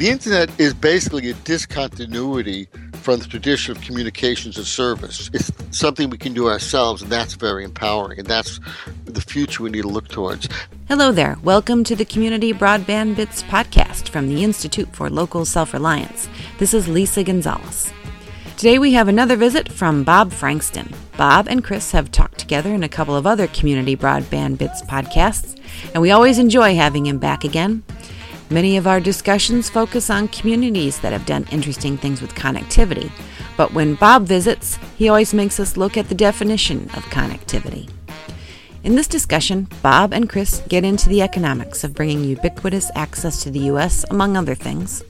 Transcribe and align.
The 0.00 0.08
internet 0.08 0.58
is 0.58 0.72
basically 0.72 1.28
a 1.28 1.34
discontinuity 1.34 2.68
from 3.02 3.20
the 3.20 3.26
tradition 3.26 3.76
of 3.76 3.82
communications 3.82 4.56
as 4.56 4.66
service. 4.66 5.28
It's 5.34 5.52
something 5.72 6.08
we 6.08 6.16
can 6.16 6.32
do 6.32 6.48
ourselves, 6.48 7.02
and 7.02 7.12
that's 7.12 7.34
very 7.34 7.64
empowering, 7.64 8.18
and 8.18 8.26
that's 8.26 8.60
the 9.04 9.20
future 9.20 9.62
we 9.62 9.68
need 9.68 9.82
to 9.82 9.88
look 9.88 10.08
towards. 10.08 10.48
Hello 10.88 11.12
there. 11.12 11.36
Welcome 11.42 11.84
to 11.84 11.94
the 11.94 12.06
Community 12.06 12.54
Broadband 12.54 13.16
Bits 13.16 13.42
podcast 13.42 14.08
from 14.08 14.30
the 14.30 14.42
Institute 14.42 14.88
for 14.96 15.10
Local 15.10 15.44
Self 15.44 15.74
Reliance. 15.74 16.30
This 16.56 16.72
is 16.72 16.88
Lisa 16.88 17.22
Gonzalez. 17.22 17.92
Today 18.56 18.78
we 18.78 18.94
have 18.94 19.08
another 19.08 19.36
visit 19.36 19.70
from 19.70 20.02
Bob 20.02 20.32
Frankston. 20.32 20.94
Bob 21.18 21.46
and 21.46 21.62
Chris 21.62 21.92
have 21.92 22.10
talked 22.10 22.38
together 22.38 22.72
in 22.72 22.82
a 22.82 22.88
couple 22.88 23.16
of 23.16 23.26
other 23.26 23.48
Community 23.48 23.96
Broadband 23.96 24.56
Bits 24.56 24.80
podcasts, 24.80 25.60
and 25.92 26.00
we 26.00 26.10
always 26.10 26.38
enjoy 26.38 26.74
having 26.74 27.04
him 27.04 27.18
back 27.18 27.44
again. 27.44 27.82
Many 28.52 28.76
of 28.76 28.88
our 28.88 28.98
discussions 28.98 29.70
focus 29.70 30.10
on 30.10 30.26
communities 30.26 30.98
that 31.00 31.12
have 31.12 31.24
done 31.24 31.46
interesting 31.52 31.96
things 31.96 32.20
with 32.20 32.34
connectivity, 32.34 33.12
but 33.56 33.72
when 33.72 33.94
Bob 33.94 34.26
visits, 34.26 34.76
he 34.96 35.08
always 35.08 35.32
makes 35.32 35.60
us 35.60 35.76
look 35.76 35.96
at 35.96 36.08
the 36.08 36.16
definition 36.16 36.90
of 36.96 37.04
connectivity. 37.04 37.88
In 38.82 38.96
this 38.96 39.06
discussion, 39.06 39.68
Bob 39.82 40.12
and 40.12 40.28
Chris 40.28 40.64
get 40.68 40.84
into 40.84 41.08
the 41.08 41.22
economics 41.22 41.84
of 41.84 41.94
bringing 41.94 42.24
ubiquitous 42.24 42.90
access 42.96 43.40
to 43.44 43.50
the 43.50 43.60
U.S., 43.70 44.04
among 44.10 44.36
other 44.36 44.56
things. 44.56 45.04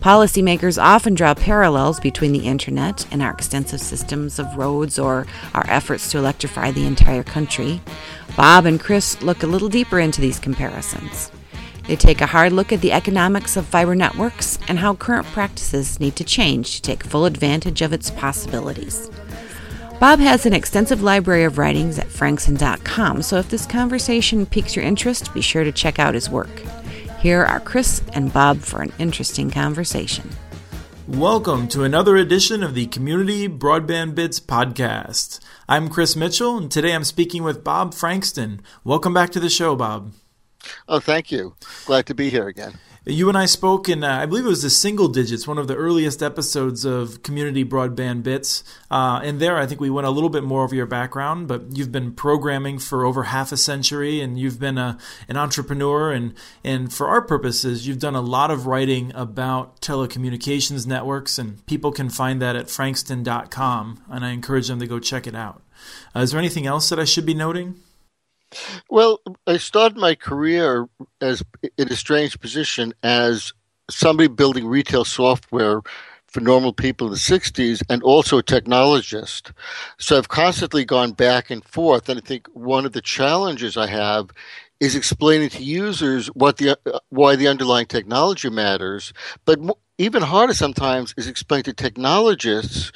Policymakers 0.00 0.82
often 0.82 1.14
draw 1.14 1.34
parallels 1.34 2.00
between 2.00 2.32
the 2.32 2.46
internet 2.48 3.06
and 3.12 3.22
our 3.22 3.30
extensive 3.30 3.80
systems 3.80 4.40
of 4.40 4.56
roads 4.56 4.98
or 4.98 5.28
our 5.54 5.64
efforts 5.68 6.10
to 6.10 6.18
electrify 6.18 6.72
the 6.72 6.86
entire 6.86 7.22
country. 7.22 7.80
Bob 8.36 8.66
and 8.66 8.80
Chris 8.80 9.22
look 9.22 9.44
a 9.44 9.46
little 9.46 9.68
deeper 9.68 10.00
into 10.00 10.20
these 10.20 10.40
comparisons. 10.40 11.30
They 11.86 11.96
take 11.96 12.20
a 12.20 12.26
hard 12.26 12.52
look 12.52 12.72
at 12.72 12.80
the 12.80 12.92
economics 12.92 13.56
of 13.56 13.66
fiber 13.66 13.94
networks 13.94 14.58
and 14.68 14.78
how 14.78 14.94
current 14.94 15.26
practices 15.26 15.98
need 15.98 16.16
to 16.16 16.24
change 16.24 16.76
to 16.76 16.82
take 16.82 17.02
full 17.02 17.24
advantage 17.24 17.82
of 17.82 17.92
its 17.92 18.10
possibilities. 18.10 19.10
Bob 19.98 20.18
has 20.18 20.46
an 20.46 20.52
extensive 20.52 21.02
library 21.02 21.44
of 21.44 21.58
writings 21.58 21.98
at 21.98 22.08
frankston.com, 22.08 23.22
so 23.22 23.36
if 23.36 23.48
this 23.48 23.66
conversation 23.66 24.46
piques 24.46 24.74
your 24.74 24.84
interest, 24.84 25.32
be 25.34 25.40
sure 25.40 25.64
to 25.64 25.72
check 25.72 25.98
out 25.98 26.14
his 26.14 26.30
work. 26.30 26.62
Here 27.20 27.44
are 27.44 27.60
Chris 27.60 28.02
and 28.12 28.32
Bob 28.32 28.58
for 28.58 28.82
an 28.82 28.92
interesting 28.98 29.50
conversation. 29.50 30.30
Welcome 31.08 31.68
to 31.68 31.84
another 31.84 32.16
edition 32.16 32.62
of 32.62 32.74
the 32.74 32.86
Community 32.86 33.48
Broadband 33.48 34.14
Bits 34.14 34.40
podcast. 34.40 35.40
I'm 35.68 35.88
Chris 35.88 36.16
Mitchell, 36.16 36.58
and 36.58 36.70
today 36.70 36.94
I'm 36.94 37.04
speaking 37.04 37.42
with 37.42 37.64
Bob 37.64 37.92
Frankston. 37.92 38.60
Welcome 38.82 39.14
back 39.14 39.30
to 39.30 39.40
the 39.40 39.50
show, 39.50 39.76
Bob. 39.76 40.12
Oh, 40.88 41.00
thank 41.00 41.30
you. 41.32 41.54
Glad 41.86 42.06
to 42.06 42.14
be 42.14 42.30
here 42.30 42.48
again. 42.48 42.78
You 43.04 43.28
and 43.28 43.36
I 43.36 43.46
spoke 43.46 43.88
in, 43.88 44.04
uh, 44.04 44.18
I 44.18 44.26
believe 44.26 44.46
it 44.46 44.48
was 44.48 44.62
the 44.62 44.70
single 44.70 45.08
digits, 45.08 45.48
one 45.48 45.58
of 45.58 45.66
the 45.66 45.74
earliest 45.74 46.22
episodes 46.22 46.84
of 46.84 47.24
Community 47.24 47.64
Broadband 47.64 48.22
Bits. 48.22 48.62
Uh, 48.92 49.20
and 49.24 49.40
there, 49.40 49.58
I 49.58 49.66
think 49.66 49.80
we 49.80 49.90
went 49.90 50.06
a 50.06 50.10
little 50.10 50.28
bit 50.28 50.44
more 50.44 50.62
over 50.62 50.76
your 50.76 50.86
background, 50.86 51.48
but 51.48 51.76
you've 51.76 51.90
been 51.90 52.12
programming 52.12 52.78
for 52.78 53.04
over 53.04 53.24
half 53.24 53.50
a 53.50 53.56
century 53.56 54.20
and 54.20 54.38
you've 54.38 54.60
been 54.60 54.78
a, 54.78 54.98
an 55.28 55.36
entrepreneur. 55.36 56.12
And, 56.12 56.34
and 56.62 56.92
for 56.92 57.08
our 57.08 57.22
purposes, 57.22 57.88
you've 57.88 57.98
done 57.98 58.14
a 58.14 58.20
lot 58.20 58.52
of 58.52 58.68
writing 58.68 59.10
about 59.16 59.80
telecommunications 59.80 60.86
networks, 60.86 61.40
and 61.40 61.66
people 61.66 61.90
can 61.90 62.08
find 62.08 62.40
that 62.40 62.54
at 62.54 62.70
frankston.com. 62.70 64.04
And 64.08 64.24
I 64.24 64.30
encourage 64.30 64.68
them 64.68 64.78
to 64.78 64.86
go 64.86 65.00
check 65.00 65.26
it 65.26 65.34
out. 65.34 65.60
Uh, 66.14 66.20
is 66.20 66.30
there 66.30 66.38
anything 66.38 66.68
else 66.68 66.88
that 66.90 67.00
I 67.00 67.04
should 67.04 67.26
be 67.26 67.34
noting? 67.34 67.80
Well, 68.90 69.20
I 69.46 69.56
started 69.56 69.98
my 69.98 70.14
career 70.14 70.88
as 71.20 71.42
in 71.78 71.88
a 71.90 71.96
strange 71.96 72.38
position 72.40 72.92
as 73.02 73.52
somebody 73.90 74.28
building 74.28 74.66
retail 74.66 75.04
software 75.04 75.82
for 76.28 76.40
normal 76.40 76.72
people 76.72 77.06
in 77.08 77.12
the 77.12 77.18
60s 77.18 77.82
and 77.90 78.02
also 78.02 78.38
a 78.38 78.42
technologist. 78.42 79.52
So 79.98 80.16
I've 80.16 80.28
constantly 80.28 80.84
gone 80.84 81.12
back 81.12 81.50
and 81.50 81.64
forth. 81.64 82.08
And 82.08 82.18
I 82.18 82.22
think 82.26 82.48
one 82.54 82.86
of 82.86 82.92
the 82.92 83.02
challenges 83.02 83.76
I 83.76 83.86
have 83.88 84.30
is 84.80 84.96
explaining 84.96 85.50
to 85.50 85.62
users 85.62 86.26
what 86.28 86.56
the 86.56 86.76
why 87.10 87.36
the 87.36 87.48
underlying 87.48 87.86
technology 87.86 88.50
matters. 88.50 89.12
But 89.44 89.60
even 89.98 90.22
harder 90.22 90.54
sometimes 90.54 91.14
is 91.16 91.28
explaining 91.28 91.64
to 91.64 91.72
technologists 91.74 92.90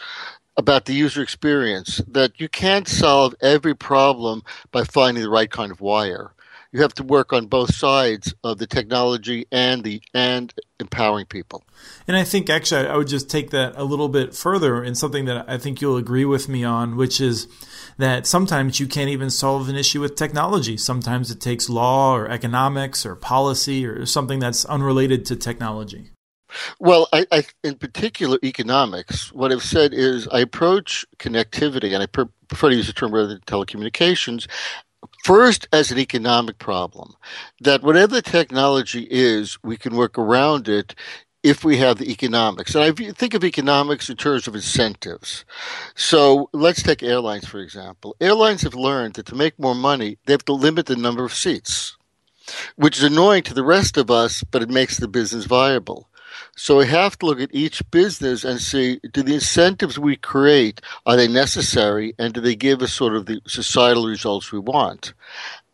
about 0.57 0.87
the 0.87 0.95
user 0.95 1.23
experience 1.23 2.01
that 2.09 2.41
you 2.41 2.49
can't 2.49 2.89
solve 2.89 3.35
every 3.41 3.75
problem 3.75 4.43
by 4.73 4.85
finding 4.85 5.23
the 5.23 5.31
right 5.31 5.51
kind 5.51 5.71
of 5.71 5.81
wire. 5.81 6.33
You 6.73 6.83
have 6.83 6.95
to 6.95 7.03
work 7.03 7.33
on 7.33 7.47
both 7.47 7.75
sides 7.75 8.35
of 8.45 8.59
the 8.59 8.67
technology 8.67 9.47
and 9.51 9.83
the 9.83 10.03
and 10.13 10.53
empowering 10.79 11.25
people. 11.27 11.65
And 12.07 12.17
I 12.17 12.25
think 12.25 12.51
actually 12.51 12.87
I 12.87 12.97
would 12.97 13.09
just 13.09 13.31
take 13.31 13.51
that 13.51 13.75
a 13.77 13.85
little 13.85 14.09
bit 14.09 14.35
further 14.35 14.83
in 14.85 14.95
something 14.95 15.25
that 15.25 15.49
I 15.49 15.57
think 15.59 15.81
you'll 15.81 15.97
agree 15.97 16.25
with 16.25 16.49
me 16.49 16.65
on, 16.65 16.97
which 16.97 17.21
is 17.21 17.49
that 17.97 18.27
sometimes 18.27 18.79
you 18.79 18.87
can't 18.87 19.09
even 19.09 19.31
solve 19.31 19.69
an 19.69 19.77
issue 19.77 20.01
with 20.01 20.17
technology. 20.17 20.77
Sometimes 20.77 21.31
it 21.31 21.41
takes 21.41 21.71
law 21.71 22.15
or 22.15 22.29
economics 22.29 23.07
or 23.07 23.17
policy 23.17 23.87
or 23.87 24.05
something 24.05 24.39
that's 24.39 24.65
unrelated 24.67 25.25
to 25.27 25.37
technology. 25.37 26.11
Well, 26.79 27.09
I, 27.13 27.27
I, 27.33 27.45
in 27.65 27.77
particular 27.77 28.39
economics, 28.43 29.33
what 29.33 29.53
I've 29.53 29.63
said 29.63 29.93
is 29.95 30.29
I 30.29 30.41
approach 30.41 31.07
connectivity, 31.19 31.95
and 31.95 32.03
I 32.03 32.07
prefer 32.07 32.71
to 32.71 32.77
use 32.77 32.87
the 32.87 32.93
term 32.93 33.13
rather 33.13 33.29
than 33.29 33.41
telecommunications, 33.41 34.47
first 35.25 35.69
as 35.73 35.91
an 35.91 35.99
economic 35.99 36.59
problem. 36.59 37.15
That 37.61 37.83
whatever 37.83 38.15
the 38.17 38.23
technology 38.23 39.07
is, 39.11 39.59
we 39.63 39.77
can 39.77 39.97
work 39.97 40.19
around 40.19 40.69
it 40.69 40.95
if 41.43 41.65
we 41.65 41.77
have 41.79 41.99
the 41.99 42.11
economics. 42.11 42.75
And 42.75 42.85
I 42.85 42.91
think 43.13 43.35
of 43.35 43.45
economics 43.45 44.11
in 44.11 44.17
terms 44.17 44.49
of 44.49 44.57
incentives. 44.57 45.45
So 45.95 46.51
let's 46.53 46.83
take 46.83 47.05
airlines, 47.05 47.47
for 47.47 47.61
example. 47.61 48.17
Airlines 48.21 48.63
have 48.63 48.75
learned 48.75 49.15
that 49.15 49.27
to 49.27 49.37
make 49.37 49.59
more 49.59 49.75
money, 49.75 50.19
they 50.27 50.33
have 50.33 50.45
to 50.47 50.53
limit 50.53 50.87
the 50.87 50.97
number 50.97 51.25
of 51.25 51.33
seats, 51.33 51.97
which 52.77 52.99
is 52.99 53.05
annoying 53.05 53.45
to 53.45 53.55
the 53.55 53.65
rest 53.65 53.97
of 53.97 54.11
us, 54.11 54.43
but 54.51 54.63
it 54.63 54.71
makes 54.71 54.99
the 54.99 55.09
business 55.09 55.45
viable. 55.45 56.09
So 56.57 56.79
we 56.79 56.87
have 56.87 57.19
to 57.19 57.27
look 57.27 57.41
at 57.41 57.55
each 57.55 57.83
business 57.91 58.45
and 58.45 58.61
see 58.61 59.01
do 59.13 59.23
the 59.23 59.35
incentives 59.35 59.99
we 59.99 60.17
create 60.17 60.81
are 61.05 61.17
they 61.17 61.29
necessary 61.29 62.15
and 62.19 62.33
do 62.33 62.41
they 62.41 62.57
give 62.57 62.83
us 62.83 62.93
sort 62.93 63.15
of 63.15 63.27
the 63.27 63.41
societal 63.47 64.07
results 64.07 64.53
we 64.53 64.59
want? 64.59 65.13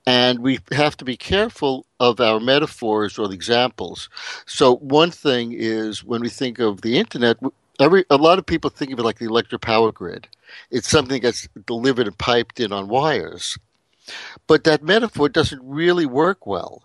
And 0.07 0.41
we 0.41 0.59
have 0.73 0.97
to 0.97 1.05
be 1.05 1.17
careful 1.17 1.87
of 2.01 2.21
our 2.21 2.41
metaphors 2.41 3.19
or 3.19 3.29
the 3.29 3.35
examples. 3.35 4.09
So 4.47 4.77
one 4.77 5.13
thing 5.13 5.53
is 5.53 6.03
when 6.03 6.23
we 6.23 6.29
think 6.29 6.59
of 6.59 6.81
the 6.81 6.99
internet, 6.99 7.37
every 7.79 8.05
a 8.11 8.17
lot 8.17 8.39
of 8.39 8.47
people 8.47 8.71
think 8.71 8.93
of 8.93 8.99
it 8.99 9.05
like 9.05 9.19
the 9.19 9.27
electric 9.27 9.63
power 9.63 9.93
grid. 9.93 10.27
It's 10.71 10.89
something 10.89 11.23
that's 11.23 11.49
delivered 11.67 12.09
and 12.09 12.19
piped 12.19 12.59
in 12.59 12.73
on 12.73 12.89
wires. 12.89 13.57
But 14.49 14.65
that 14.65 14.83
metaphor 14.83 15.29
doesn't 15.29 15.63
really 15.63 16.07
work 16.07 16.47
well 16.47 16.83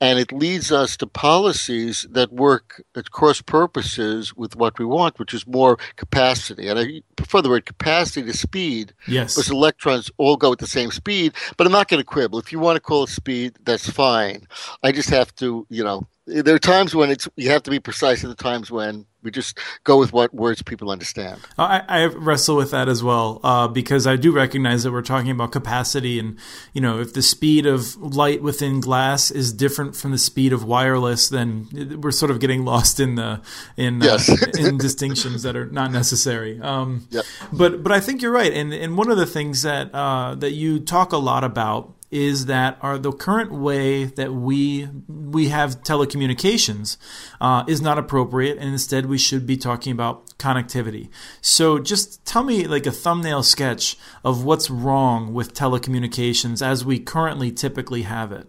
and 0.00 0.18
it 0.18 0.32
leads 0.32 0.72
us 0.72 0.96
to 0.96 1.06
policies 1.06 2.06
that 2.10 2.32
work 2.32 2.82
at 2.96 3.10
cross 3.10 3.42
purposes 3.42 4.34
with 4.34 4.56
what 4.56 4.78
we 4.78 4.84
want, 4.84 5.18
which 5.18 5.34
is 5.34 5.46
more 5.46 5.78
capacity. 5.96 6.68
And 6.68 6.78
I 6.78 7.02
prefer 7.16 7.42
the 7.42 7.50
word 7.50 7.66
capacity 7.66 8.22
to 8.22 8.36
speed. 8.36 8.94
Yes. 9.06 9.34
Because 9.34 9.50
electrons 9.50 10.10
all 10.16 10.36
go 10.36 10.52
at 10.52 10.58
the 10.58 10.66
same 10.66 10.90
speed, 10.90 11.34
but 11.56 11.66
I'm 11.66 11.72
not 11.72 11.88
going 11.88 12.00
to 12.00 12.06
quibble. 12.06 12.38
If 12.38 12.52
you 12.52 12.58
want 12.58 12.76
to 12.76 12.80
call 12.80 13.04
it 13.04 13.10
speed, 13.10 13.58
that's 13.64 13.88
fine. 13.88 14.46
I 14.82 14.92
just 14.92 15.10
have 15.10 15.34
to, 15.36 15.66
you 15.68 15.84
know, 15.84 16.06
there 16.26 16.54
are 16.54 16.60
times 16.60 16.94
when 16.94 17.10
it's 17.10 17.28
you 17.36 17.50
have 17.50 17.62
to 17.64 17.70
be 17.70 17.80
precise, 17.80 18.22
and 18.22 18.30
the 18.30 18.36
times 18.36 18.70
when 18.70 19.06
we 19.22 19.30
just 19.30 19.58
go 19.84 19.98
with 19.98 20.12
what 20.12 20.34
words 20.34 20.62
people 20.62 20.90
understand. 20.90 21.40
I, 21.58 21.82
I 21.88 22.06
wrestle 22.06 22.56
with 22.56 22.70
that 22.70 22.88
as 22.88 23.02
well 23.02 23.40
uh, 23.42 23.68
because 23.68 24.06
I 24.06 24.16
do 24.16 24.32
recognize 24.32 24.82
that 24.84 24.92
we're 24.92 25.02
talking 25.02 25.30
about 25.30 25.52
capacity, 25.52 26.18
and 26.18 26.38
you 26.72 26.80
know, 26.80 27.00
if 27.00 27.12
the 27.12 27.22
speed 27.22 27.66
of 27.66 27.96
light 27.96 28.42
within 28.42 28.80
glass 28.80 29.30
is 29.30 29.52
different 29.52 29.94
from 29.96 30.12
the 30.12 30.18
speed 30.18 30.52
of 30.52 30.64
wireless, 30.64 31.28
then 31.28 31.98
we're 32.00 32.10
sort 32.10 32.30
of 32.30 32.40
getting 32.40 32.64
lost 32.64 33.00
in 33.00 33.16
the 33.16 33.40
in 33.76 34.02
uh, 34.02 34.06
yes. 34.06 34.28
uh, 34.30 34.46
in 34.58 34.78
distinctions 34.78 35.42
that 35.42 35.56
are 35.56 35.66
not 35.66 35.90
necessary. 35.90 36.60
Um, 36.60 37.06
yep. 37.10 37.24
But 37.52 37.82
but 37.82 37.92
I 37.92 38.00
think 38.00 38.22
you're 38.22 38.32
right, 38.32 38.52
and 38.52 38.72
and 38.72 38.96
one 38.96 39.10
of 39.10 39.16
the 39.16 39.26
things 39.26 39.62
that 39.62 39.94
uh, 39.94 40.34
that 40.36 40.52
you 40.52 40.80
talk 40.80 41.12
a 41.12 41.18
lot 41.18 41.44
about 41.44 41.94
is 42.10 42.46
that 42.46 42.78
our 42.80 42.98
the 42.98 43.12
current 43.12 43.52
way 43.52 44.04
that 44.04 44.32
we 44.32 44.88
we 45.08 45.48
have 45.48 45.82
telecommunications 45.82 46.96
uh, 47.40 47.64
is 47.66 47.80
not 47.80 47.98
appropriate, 47.98 48.58
and 48.58 48.70
instead 48.70 49.06
we 49.06 49.18
should 49.18 49.46
be 49.46 49.56
talking 49.56 49.92
about 49.92 50.26
connectivity. 50.38 51.08
So, 51.40 51.78
just 51.78 52.24
tell 52.24 52.42
me 52.42 52.66
like 52.66 52.86
a 52.86 52.92
thumbnail 52.92 53.42
sketch 53.42 53.96
of 54.24 54.44
what's 54.44 54.70
wrong 54.70 55.32
with 55.32 55.54
telecommunications 55.54 56.64
as 56.64 56.84
we 56.84 56.98
currently 56.98 57.52
typically 57.52 58.02
have 58.02 58.32
it. 58.32 58.48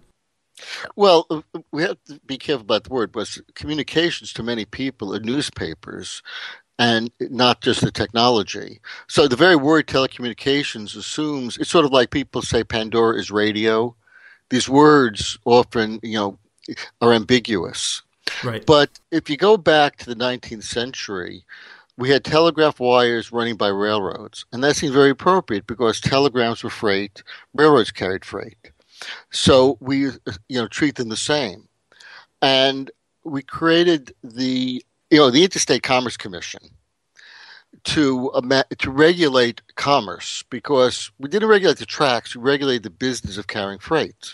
Well, 0.95 1.27
we 1.71 1.83
have 1.83 1.97
to 2.05 2.19
be 2.25 2.37
careful 2.37 2.63
about 2.63 2.83
the 2.83 2.93
word, 2.93 3.11
but 3.11 3.35
communications 3.55 4.33
to 4.33 4.43
many 4.43 4.65
people 4.65 5.15
are 5.15 5.19
newspapers 5.19 6.21
and 6.79 7.12
not 7.19 7.62
just 7.62 7.81
the 7.81 7.91
technology. 7.91 8.79
So 9.07 9.27
the 9.27 9.35
very 9.35 9.56
word 9.56 9.88
telecommunications 9.88 10.95
assumes 10.95 11.57
it's 11.57 11.69
sort 11.69 11.85
of 11.85 11.91
like 11.91 12.09
people 12.09 12.41
say 12.41 12.63
Pandora 12.63 13.19
is 13.19 13.29
radio. 13.31 13.95
These 14.50 14.68
words 14.68 15.38
often, 15.45 16.00
you 16.03 16.18
know, 16.18 16.39
are 17.01 17.13
ambiguous. 17.13 18.01
Right. 18.44 18.65
But 18.65 19.00
if 19.12 19.29
you 19.29 19.38
go 19.38 19.57
back 19.57 19.97
to 19.97 20.06
the 20.06 20.15
19th 20.15 20.63
century, 20.63 21.45
we 21.97 22.09
had 22.09 22.23
telegraph 22.23 22.79
wires 22.79 23.31
running 23.31 23.56
by 23.57 23.68
railroads, 23.68 24.45
and 24.51 24.63
that 24.63 24.75
seemed 24.75 24.94
very 24.94 25.12
appropriate 25.12 25.68
because 25.68 26.00
telegrams 26.00 26.63
were 26.63 26.69
freight, 26.69 27.21
railroads 27.53 27.91
carried 27.91 28.25
freight. 28.25 28.71
So 29.31 29.77
we, 29.79 30.06
you 30.06 30.12
know, 30.50 30.68
treat 30.68 30.95
them 30.95 31.09
the 31.09 31.18
same, 31.18 31.68
and 32.41 32.89
we 33.23 33.44
created 33.44 34.15
the, 34.23 34.83
you 35.11 35.17
know, 35.17 35.29
the 35.29 35.43
Interstate 35.43 35.83
Commerce 35.83 36.17
Commission 36.17 36.61
to 37.83 38.31
to 38.77 38.91
regulate 38.91 39.61
commerce 39.75 40.43
because 40.49 41.11
we 41.19 41.29
didn't 41.29 41.49
regulate 41.49 41.77
the 41.77 41.85
tracks, 41.85 42.35
we 42.35 42.41
regulated 42.41 42.83
the 42.83 42.89
business 42.89 43.37
of 43.37 43.47
carrying 43.47 43.79
freight. 43.79 44.33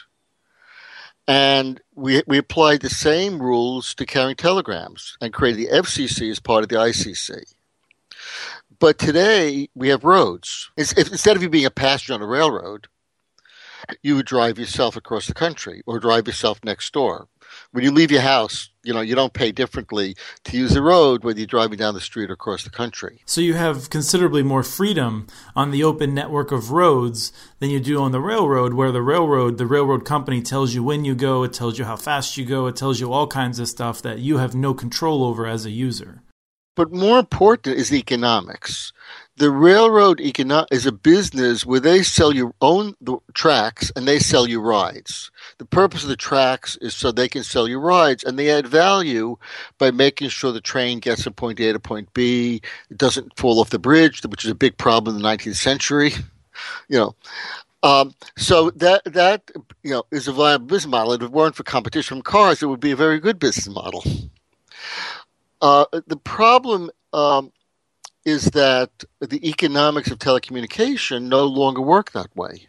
And 1.29 1.81
we, 1.94 2.24
we 2.25 2.38
applied 2.38 2.79
the 2.79 2.89
same 2.89 3.41
rules 3.41 3.94
to 3.95 4.06
carrying 4.06 4.38
telegrams 4.38 5.18
and 5.19 5.33
created 5.33 5.68
the 5.68 5.75
FCC 5.75 6.31
as 6.31 6.39
part 6.39 6.63
of 6.63 6.69
the 6.69 6.77
ICC. 6.77 7.53
But 8.79 8.97
today 8.97 9.68
we 9.75 9.89
have 9.89 10.06
roads. 10.06 10.71
If, 10.77 10.97
instead 10.97 11.35
of 11.35 11.44
you 11.44 11.50
being 11.50 11.65
a 11.65 11.71
passenger 11.71 12.13
on 12.13 12.21
a 12.21 12.25
railroad, 12.25 12.88
you 14.01 14.15
would 14.15 14.25
drive 14.25 14.57
yourself 14.57 14.95
across 14.95 15.27
the 15.27 15.33
country 15.33 15.81
or 15.85 16.00
drive 16.00 16.27
yourself 16.27 16.63
next 16.63 16.94
door. 16.94 17.27
When 17.72 17.84
you 17.84 17.92
leave 17.92 18.12
your 18.12 18.22
house, 18.22 18.70
you 18.84 18.94
know, 18.94 19.02
you 19.02 19.16
don't 19.16 19.34
pay 19.34 19.52
differently 19.52 20.16
to 20.46 20.58
use 20.58 20.74
the 20.74 20.82
road 20.82 21.24
whether 21.24 21.40
you're 21.40 21.48
driving 21.48 21.78
down 21.78 21.94
the 21.94 22.02
street 22.02 22.30
or 22.30 22.34
across 22.34 22.64
the 22.64 22.70
country. 22.70 23.22
So 23.26 23.42
you 23.42 23.56
have 23.56 23.90
considerably 23.90 24.44
more 24.44 24.64
freedom 24.64 25.28
on 25.56 25.72
the 25.72 25.84
open 25.84 26.14
network 26.14 26.52
of 26.52 26.72
roads 26.72 27.34
than 27.60 27.70
you 27.70 27.80
do 27.80 28.02
on 28.02 28.12
the 28.12 28.22
railroad, 28.22 28.74
where 28.74 28.92
the 28.92 29.02
railroad, 29.02 29.58
the 29.58 29.66
railroad 29.66 30.06
company 30.06 30.42
tells 30.42 30.74
you 30.74 30.84
when 30.84 31.04
you 31.04 31.16
go, 31.16 31.44
it 31.44 31.54
tells 31.54 31.78
you 31.78 31.86
how 31.86 31.98
fast 31.98 32.38
you 32.38 32.46
go, 32.46 32.68
it 32.68 32.76
tells 32.76 33.00
you 33.00 33.12
all 33.12 33.28
kinds 33.28 33.60
of 33.60 33.68
stuff 33.68 34.02
that 34.02 34.20
you 34.20 34.38
have 34.38 34.56
no 34.56 34.74
control 34.74 35.24
over 35.24 35.46
as 35.46 35.66
a 35.66 35.72
user. 35.72 36.22
But 36.76 36.94
more 36.94 37.18
important 37.18 37.76
is 37.76 37.90
the 37.90 37.98
economics 37.98 38.94
the 39.38 39.51
railroad 39.51 40.18
econo- 40.18 40.66
is 40.72 40.86
a 40.88 40.92
business 40.92 41.66
where 41.66 41.80
they 41.80 42.01
sell 42.01 42.34
you 42.34 42.54
own 42.60 42.95
the 43.01 43.18
tracks 43.34 43.92
and 43.95 44.07
they 44.07 44.18
sell 44.19 44.48
you 44.48 44.60
rides. 44.60 45.31
The 45.60 45.66
purpose 45.66 46.01
of 46.04 46.10
the 46.10 46.16
tracks 46.18 46.75
is 46.81 46.95
so 46.95 47.12
they 47.12 47.30
can 47.30 47.44
sell 47.44 47.68
you 47.68 47.80
rides, 47.80 48.24
and 48.24 48.38
they 48.38 48.50
add 48.50 48.68
value 48.68 49.38
by 49.78 49.92
making 49.92 50.30
sure 50.30 50.51
the 50.51 50.60
train 50.60 51.00
gets 51.00 51.24
from 51.24 51.34
point 51.34 51.60
A 51.60 51.72
to 51.72 51.80
point 51.80 52.12
B. 52.13 52.62
It 52.89 52.98
doesn't 52.98 53.38
fall 53.38 53.60
off 53.60 53.69
the 53.69 53.80
bridge, 53.80 54.24
which 54.24 54.44
is 54.44 54.51
a 54.51 54.56
big 54.56 54.78
problem 54.78 55.16
in 55.16 55.22
the 55.22 55.28
19th 55.28 55.56
century. 55.56 56.12
You 56.89 56.98
know, 56.98 57.16
um, 57.84 58.16
so 58.36 58.72
that 58.72 59.04
that 59.06 59.51
you 59.84 59.92
know 59.92 60.04
is 60.12 60.28
a 60.28 60.31
viable 60.31 60.66
business 60.66 60.89
model. 60.89 61.13
If 61.13 61.22
it 61.22 61.31
weren't 61.31 61.56
for 61.56 61.62
competition 61.62 62.18
from 62.18 62.24
cars, 62.24 62.63
it 62.63 62.66
would 62.66 62.80
be 62.80 62.89
a 62.89 62.95
very 62.95 63.19
good 63.19 63.38
business 63.38 63.68
model. 63.68 64.04
Uh, 65.62 65.86
the 66.07 66.18
problem 66.18 66.89
um, 67.13 67.51
is 68.27 68.51
that 68.51 68.91
the 69.21 69.47
economics 69.47 70.12
of 70.12 70.19
telecommunication 70.19 71.29
no 71.29 71.45
longer 71.45 71.79
work 71.79 72.12
that 72.12 72.35
way. 72.35 72.68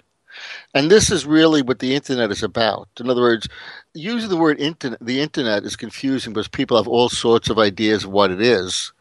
And 0.73 0.89
this 0.89 1.11
is 1.11 1.27
really 1.27 1.63
what 1.63 1.81
the 1.81 1.97
internet 1.97 2.31
is 2.31 2.45
about. 2.45 2.89
In 3.01 3.11
other 3.11 3.23
words, 3.23 3.49
using 3.93 4.31
the 4.31 4.37
word 4.37 4.61
internet, 4.61 5.01
the 5.01 5.21
internet 5.21 5.65
is 5.65 5.75
confusing 5.75 6.33
because 6.33 6.47
people 6.47 6.77
have 6.77 6.87
all 6.87 7.09
sorts 7.09 7.51
of 7.51 7.59
ideas 7.59 8.05
of 8.05 8.11
what 8.11 8.31
it 8.31 8.41
is. 8.41 8.93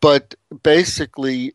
But 0.00 0.34
basically, 0.64 1.54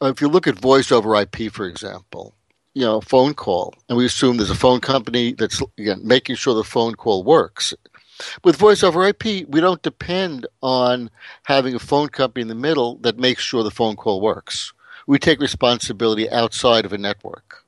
if 0.00 0.22
you 0.22 0.28
look 0.28 0.46
at 0.46 0.58
voice 0.58 0.90
over 0.90 1.14
IP, 1.14 1.52
for 1.52 1.66
example, 1.66 2.34
you 2.72 2.86
know, 2.86 3.02
phone 3.02 3.34
call, 3.34 3.74
and 3.90 3.98
we 3.98 4.06
assume 4.06 4.38
there's 4.38 4.48
a 4.48 4.54
phone 4.54 4.80
company 4.80 5.34
that's 5.34 5.60
again 5.76 6.00
making 6.02 6.36
sure 6.36 6.54
the 6.54 6.64
phone 6.64 6.94
call 6.94 7.24
works. 7.24 7.74
With 8.44 8.56
voice 8.56 8.82
over 8.82 9.06
IP, 9.06 9.46
we 9.48 9.60
don't 9.60 9.82
depend 9.82 10.46
on 10.62 11.10
having 11.44 11.74
a 11.74 11.78
phone 11.78 12.08
company 12.08 12.42
in 12.42 12.48
the 12.48 12.54
middle 12.54 12.96
that 12.96 13.18
makes 13.18 13.42
sure 13.42 13.62
the 13.62 13.70
phone 13.70 13.96
call 13.96 14.20
works. 14.20 14.72
We 15.06 15.18
take 15.18 15.40
responsibility 15.40 16.30
outside 16.30 16.84
of 16.84 16.92
a 16.92 16.98
network. 16.98 17.64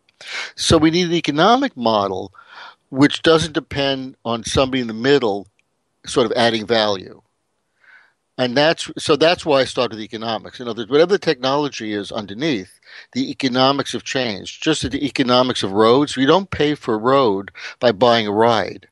So 0.55 0.79
we 0.79 0.91
need 0.91 1.07
an 1.07 1.15
economic 1.15 1.77
model 1.77 2.33
which 2.91 3.23
doesn't 3.23 3.55
depend 3.55 4.17
on 4.25 4.45
somebody 4.45 4.83
in 4.83 4.87
the 4.87 4.93
middle 4.93 5.47
sort 6.05 6.27
of 6.27 6.33
adding 6.33 6.67
value. 6.67 7.23
And 8.39 8.57
that's 8.57 8.91
so 8.99 9.17
that's 9.17 9.47
why 9.47 9.61
I 9.61 9.65
started 9.65 9.97
with 9.97 10.05
economics. 10.05 10.59
In 10.59 10.69
other 10.69 10.83
words, 10.83 10.91
whatever 10.91 11.13
the 11.13 11.19
technology 11.19 11.93
is 11.93 12.11
underneath, 12.13 12.81
the 13.13 13.31
economics 13.31 13.93
have 13.93 14.05
changed. 14.05 14.63
Just 14.63 14.91
the 14.91 15.07
economics 15.07 15.63
of 15.63 15.73
roads, 15.73 16.17
you 16.17 16.27
don't 16.27 16.51
pay 16.51 16.75
for 16.75 16.95
a 16.95 16.99
road 16.99 17.51
by 17.79 17.93
buying 17.93 18.27
a 18.27 18.33
ride. 18.33 18.89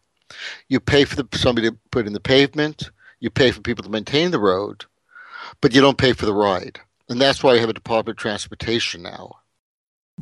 You 0.69 0.81
pay 0.81 1.05
for 1.05 1.17
the, 1.17 1.27
somebody 1.37 1.71
to 1.71 1.77
put 1.91 2.07
in 2.07 2.13
the 2.13 2.21
pavement. 2.21 2.91
You 3.21 3.31
pay 3.31 3.51
for 3.51 3.61
people 3.61 3.85
to 3.85 3.91
maintain 3.91 4.31
the 4.31 4.39
road, 4.39 4.87
but 5.61 5.75
you 5.75 5.81
don't 5.81 5.99
pay 5.99 6.13
for 6.13 6.27
the 6.27 6.35
ride. 6.35 6.81
And 7.09 7.21
that's 7.21 7.43
why 7.43 7.55
you 7.55 7.61
have 7.61 7.69
a 7.69 7.75
Department 7.75 8.17
of 8.17 8.23
Transportation 8.23 9.03
now. 9.03 9.37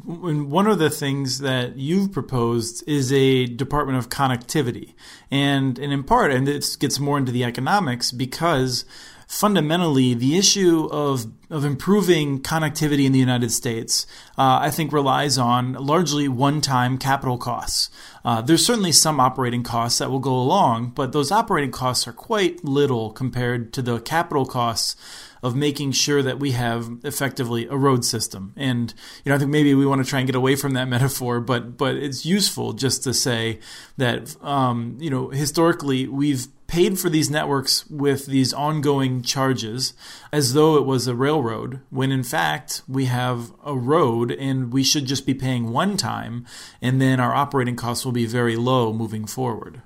And 0.07 0.51
One 0.51 0.67
of 0.67 0.79
the 0.79 0.91
things 0.91 1.41
that 1.41 1.77
you've 1.77 2.13
proposed 2.13 2.83
is 2.89 3.13
a 3.13 3.47
Department 3.47 3.99
of 3.99 4.09
Connectivity. 4.09 4.95
And, 5.31 5.79
and 5.79 5.93
in 5.93 6.05
part, 6.05 6.33
and 6.33 6.47
this 6.47 6.77
gets 6.77 6.99
more 6.99 7.19
into 7.19 7.33
the 7.33 7.45
economics 7.45 8.11
because 8.11 8.85
fundamentally, 9.29 10.15
the 10.15 10.37
issue 10.37 10.89
of 10.91 11.27
of 11.51 11.65
improving 11.65 12.43
connectivity 12.43 13.07
in 13.07 13.13
the 13.13 13.19
United 13.19 13.51
States, 13.51 14.07
uh, 14.37 14.59
I 14.61 14.71
think 14.71 14.93
relies 14.93 15.39
on 15.39 15.73
largely 15.75 16.29
one-time 16.29 16.99
capital 16.99 17.39
costs. 17.39 17.89
Uh, 18.23 18.43
there's 18.43 18.67
certainly 18.67 18.93
some 18.93 19.19
operating 19.19 19.63
costs 19.63 19.99
that 19.99 20.11
will 20.11 20.19
go 20.19 20.35
along, 20.35 20.91
but 20.91 21.13
those 21.13 21.33
operating 21.33 21.71
costs 21.71 22.07
are 22.07 22.13
quite 22.13 22.65
little 22.65 23.11
compared 23.11 23.73
to 23.75 23.81
the 23.81 23.99
capital 24.01 24.45
costs 24.45 24.95
of 25.43 25.55
making 25.55 25.93
sure 25.93 26.23
that 26.23 26.39
we 26.39 26.51
have 26.51 26.99
effectively 27.05 27.67
a 27.69 27.77
road 27.77 28.05
system. 28.05 28.53
And 28.57 28.93
you 29.25 29.31
know, 29.31 29.37
I 29.37 29.39
think 29.39 29.51
maybe 29.51 29.75
we 29.75 29.87
want 29.87 30.05
to 30.05 30.09
try 30.09 30.19
and 30.19 30.29
get 30.29 30.35
away 30.35 30.57
from 30.57 30.73
that 30.73 30.89
metaphor, 30.89 31.41
but 31.41 31.77
but 31.77 31.97
it's 31.97 32.27
useful 32.27 32.73
just 32.73 33.05
to 33.05 33.15
say 33.15 33.61
that 33.97 34.37
um, 34.43 34.97
you 35.01 35.11
know 35.11 35.29
historically 35.29 36.09
we've 36.09 36.49
paid 36.69 36.99
for 36.99 37.09
these 37.09 37.31
networks 37.31 37.89
with 37.89 38.27
these 38.27 38.53
ongoing 38.53 39.23
charges 39.23 39.95
as 40.31 40.53
though 40.53 40.77
it 40.77 40.85
was 40.85 41.09
a 41.09 41.15
railroad, 41.15 41.81
when 41.91 42.13
in 42.13 42.23
fact 42.23 42.83
we 42.87 43.07
have 43.07 43.53
a 43.65 43.75
road 43.75 44.31
and 44.31 44.73
we 44.73 44.85
should 44.85 45.07
just 45.07 45.27
be 45.27 45.35
paying 45.35 45.73
one 45.73 45.97
time, 45.97 46.47
and 46.81 47.01
then 47.01 47.19
our 47.19 47.35
operating 47.35 47.75
costs 47.75 48.05
will 48.05 48.13
be 48.13 48.27
very 48.27 48.55
low 48.55 48.93
moving 48.93 49.27
forward. 49.27 49.83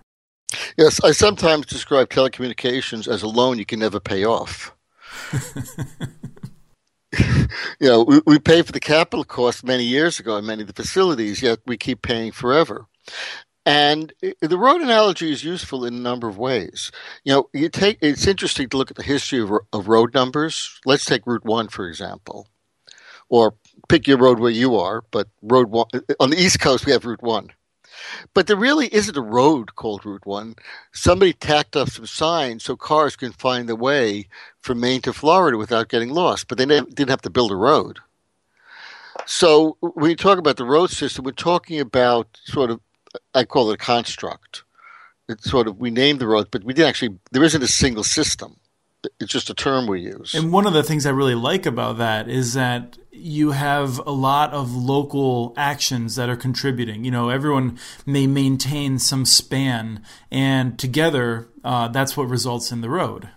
Yes, 0.77 1.03
I 1.03 1.13
sometimes 1.13 1.67
describe 1.67 2.11
telecommunications 2.11 3.09
as 3.09 3.23
a 3.23 3.29
loan 3.29 3.59
you 3.59 3.65
can 3.65 3.79
never 3.79 4.01
pay 4.01 4.25
off. 4.25 4.75
you 7.13 7.89
know, 7.89 8.03
we, 8.03 8.21
we 8.27 8.39
pay 8.39 8.63
for 8.63 8.73
the 8.73 8.81
capital 8.81 9.25
cost 9.25 9.65
many 9.65 9.85
years 9.85 10.19
ago 10.19 10.37
in 10.37 10.47
many 10.47 10.63
of 10.63 10.69
the 10.69 10.83
facilities, 10.83 11.43
yet 11.43 11.61
we 11.65 11.77
keep 11.77 12.03
paying 12.03 12.33
forever. 12.33 12.87
And 13.65 14.13
the 14.41 14.59
road 14.59 14.81
analogy 14.81 15.31
is 15.31 15.45
useful 15.45 15.85
in 15.85 15.95
a 15.95 16.01
number 16.01 16.29
of 16.29 16.37
ways. 16.37 16.91
You 17.25 17.33
know, 17.33 17.51
you 17.53 17.69
take 17.69 17.99
it's 18.01 18.27
interesting 18.27 18.69
to 18.71 18.77
look 18.77 18.91
at 18.91 18.97
the 18.97 19.05
history 19.05 19.41
of, 19.41 19.53
of 19.73 19.89
road 19.89 20.15
numbers. 20.15 20.81
Let's 20.85 21.05
take 21.05 21.27
Route 21.27 21.45
One 21.45 21.69
for 21.69 21.89
example, 21.89 22.49
or 23.29 23.55
pick 23.89 24.09
your 24.09 24.19
road 24.19 24.41
where 24.41 24.51
you 24.51 24.77
are. 24.77 25.05
But 25.13 25.29
Road 25.43 25.71
One 25.71 25.87
on 26.19 26.31
the 26.31 26.41
East 26.41 26.61
Coast, 26.61 26.87
we 26.87 26.93
have 26.93 27.05
Route 27.05 27.23
One. 27.23 27.51
But 28.35 28.47
there 28.47 28.57
really 28.57 28.93
isn't 28.93 29.17
a 29.17 29.23
road 29.23 29.75
called 29.77 30.05
Route 30.05 30.27
1. 30.27 30.57
Somebody 30.93 31.33
tacked 31.33 31.77
up 31.77 31.91
some 31.91 32.07
signs 32.07 32.65
so 32.65 32.75
cars 32.75 33.17
can 33.17 33.33
find 33.33 33.69
the 33.69 33.77
way 33.77 34.29
from 34.61 34.81
Maine 34.81 35.03
to 35.03 35.13
Florida 35.13 35.59
without 35.59 35.89
getting 35.89 36.11
lost, 36.11 36.49
but 36.49 36.59
they 36.59 36.65
didn't 36.65 37.09
have 37.11 37.23
to 37.23 37.31
build 37.31 37.53
a 37.53 37.57
road. 37.57 38.01
So 39.27 39.77
when 39.81 40.11
you 40.11 40.17
talk 40.17 40.39
about 40.39 40.57
the 40.57 40.65
road 40.65 40.91
system, 40.91 41.25
we're 41.25 41.33
talking 41.33 41.81
about 41.81 42.41
sort 42.45 42.71
of 42.71 42.81
I 43.35 43.45
call 43.45 43.71
it 43.71 43.75
a 43.75 43.79
construct. 43.79 44.65
It's 45.29 45.51
sort 45.51 45.69
of 45.69 45.79
we 45.79 45.91
named 45.91 46.21
the 46.21 46.27
roads, 46.27 46.49
but 46.51 46.65
we 46.65 46.75
didn't 46.75 46.89
actually. 46.89 47.19
There 47.31 47.45
isn't 47.45 47.63
a 47.63 47.69
single 47.69 48.05
system. 48.05 48.57
It's 49.19 49.33
just 49.33 49.51
a 49.51 49.55
term 49.55 49.89
we 49.89 50.01
use. 50.01 50.33
And 50.35 50.53
one 50.53 50.67
of 50.67 50.75
the 50.75 50.85
things 50.85 51.07
I 51.07 51.11
really 51.11 51.35
like 51.35 51.67
about 51.67 51.99
that 51.99 52.29
is 52.29 52.55
that 52.55 52.99
you 53.11 53.51
have 53.51 53.99
a 54.07 54.13
lot 54.13 54.53
of 54.53 54.73
local 54.73 55.55
actions 55.57 56.15
that 56.17 56.29
are 56.29 56.37
contributing. 56.37 57.05
You 57.05 57.11
know, 57.11 57.29
everyone 57.29 57.79
may 58.07 58.27
maintain 58.27 58.99
some 58.99 59.25
span, 59.25 60.05
and 60.31 60.79
together, 60.79 61.49
uh, 61.65 61.89
that's 61.89 62.17
what 62.17 62.29
results 62.29 62.71
in 62.71 62.81
the 62.81 62.91
road. 62.91 63.29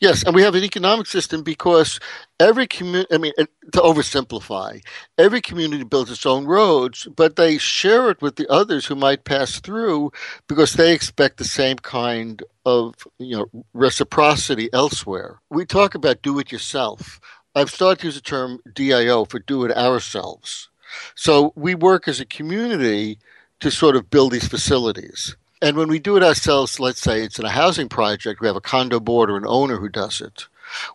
Yes, 0.00 0.22
and 0.24 0.34
we 0.34 0.42
have 0.42 0.54
an 0.54 0.64
economic 0.64 1.06
system 1.06 1.42
because 1.42 2.00
every 2.40 2.66
community, 2.66 3.14
I 3.14 3.18
mean, 3.18 3.32
to 3.38 3.80
oversimplify, 3.80 4.82
every 5.16 5.40
community 5.40 5.84
builds 5.84 6.10
its 6.10 6.26
own 6.26 6.46
roads, 6.46 7.06
but 7.16 7.36
they 7.36 7.58
share 7.58 8.10
it 8.10 8.22
with 8.22 8.36
the 8.36 8.48
others 8.48 8.86
who 8.86 8.94
might 8.94 9.24
pass 9.24 9.60
through 9.60 10.12
because 10.48 10.72
they 10.72 10.92
expect 10.92 11.36
the 11.36 11.44
same 11.44 11.76
kind 11.78 12.42
of, 12.64 12.94
you 13.18 13.36
know, 13.36 13.64
reciprocity 13.74 14.68
elsewhere. 14.72 15.40
We 15.50 15.64
talk 15.64 15.94
about 15.94 16.22
do 16.22 16.38
it 16.38 16.52
yourself. 16.52 17.20
I've 17.54 17.70
started 17.70 18.00
to 18.00 18.06
use 18.06 18.14
the 18.14 18.20
term 18.20 18.60
DIO 18.74 19.24
for 19.24 19.38
do 19.40 19.64
it 19.64 19.76
ourselves. 19.76 20.68
So 21.14 21.52
we 21.56 21.74
work 21.74 22.08
as 22.08 22.20
a 22.20 22.26
community 22.26 23.18
to 23.60 23.70
sort 23.70 23.96
of 23.96 24.10
build 24.10 24.32
these 24.32 24.46
facilities. 24.46 25.36
And 25.60 25.76
when 25.76 25.88
we 25.88 25.98
do 25.98 26.16
it 26.16 26.22
ourselves, 26.22 26.78
let's 26.78 27.00
say 27.00 27.22
it's 27.22 27.38
in 27.38 27.44
a 27.44 27.50
housing 27.50 27.88
project, 27.88 28.40
we 28.40 28.46
have 28.46 28.56
a 28.56 28.60
condo 28.60 29.00
board 29.00 29.30
or 29.30 29.36
an 29.36 29.46
owner 29.46 29.76
who 29.76 29.88
does 29.88 30.20
it. 30.20 30.46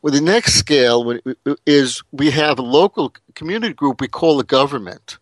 Well, 0.01 0.13
the 0.13 0.21
next 0.21 0.53
scale 0.53 1.19
is 1.65 2.03
we 2.11 2.31
have 2.31 2.59
a 2.59 2.63
local 2.63 3.13
community 3.35 3.73
group 3.73 3.99
we 3.99 4.07
call 4.07 4.37
the 4.37 4.43
government. 4.43 5.17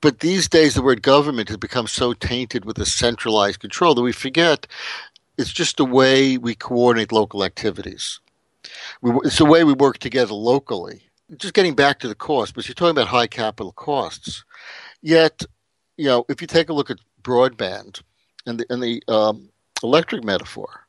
But 0.00 0.20
these 0.20 0.48
days, 0.48 0.74
the 0.74 0.82
word 0.82 1.02
government 1.02 1.48
has 1.48 1.58
become 1.58 1.88
so 1.88 2.12
tainted 2.12 2.64
with 2.64 2.78
a 2.78 2.86
centralized 2.86 3.60
control 3.60 3.94
that 3.94 4.02
we 4.02 4.12
forget 4.12 4.66
it's 5.36 5.52
just 5.52 5.78
a 5.80 5.84
way 5.84 6.36
we 6.36 6.54
coordinate 6.54 7.12
local 7.12 7.44
activities. 7.44 8.20
It's 9.02 9.40
a 9.40 9.44
way 9.44 9.62
we 9.64 9.72
work 9.72 9.98
together 9.98 10.34
locally. 10.34 11.02
Just 11.36 11.54
getting 11.54 11.74
back 11.74 12.00
to 12.00 12.08
the 12.08 12.14
cost, 12.14 12.54
but 12.54 12.66
you're 12.66 12.74
talking 12.74 12.90
about 12.90 13.08
high 13.08 13.26
capital 13.26 13.72
costs. 13.72 14.44
Yet, 15.00 15.42
you 15.96 16.06
know, 16.06 16.24
if 16.28 16.40
you 16.40 16.46
take 16.46 16.68
a 16.68 16.72
look 16.72 16.90
at 16.90 16.98
broadband 17.22 18.00
and 18.48 18.60
the, 18.60 18.66
and 18.70 18.82
the 18.82 19.02
um, 19.08 19.48
electric 19.82 20.24
metaphor, 20.24 20.86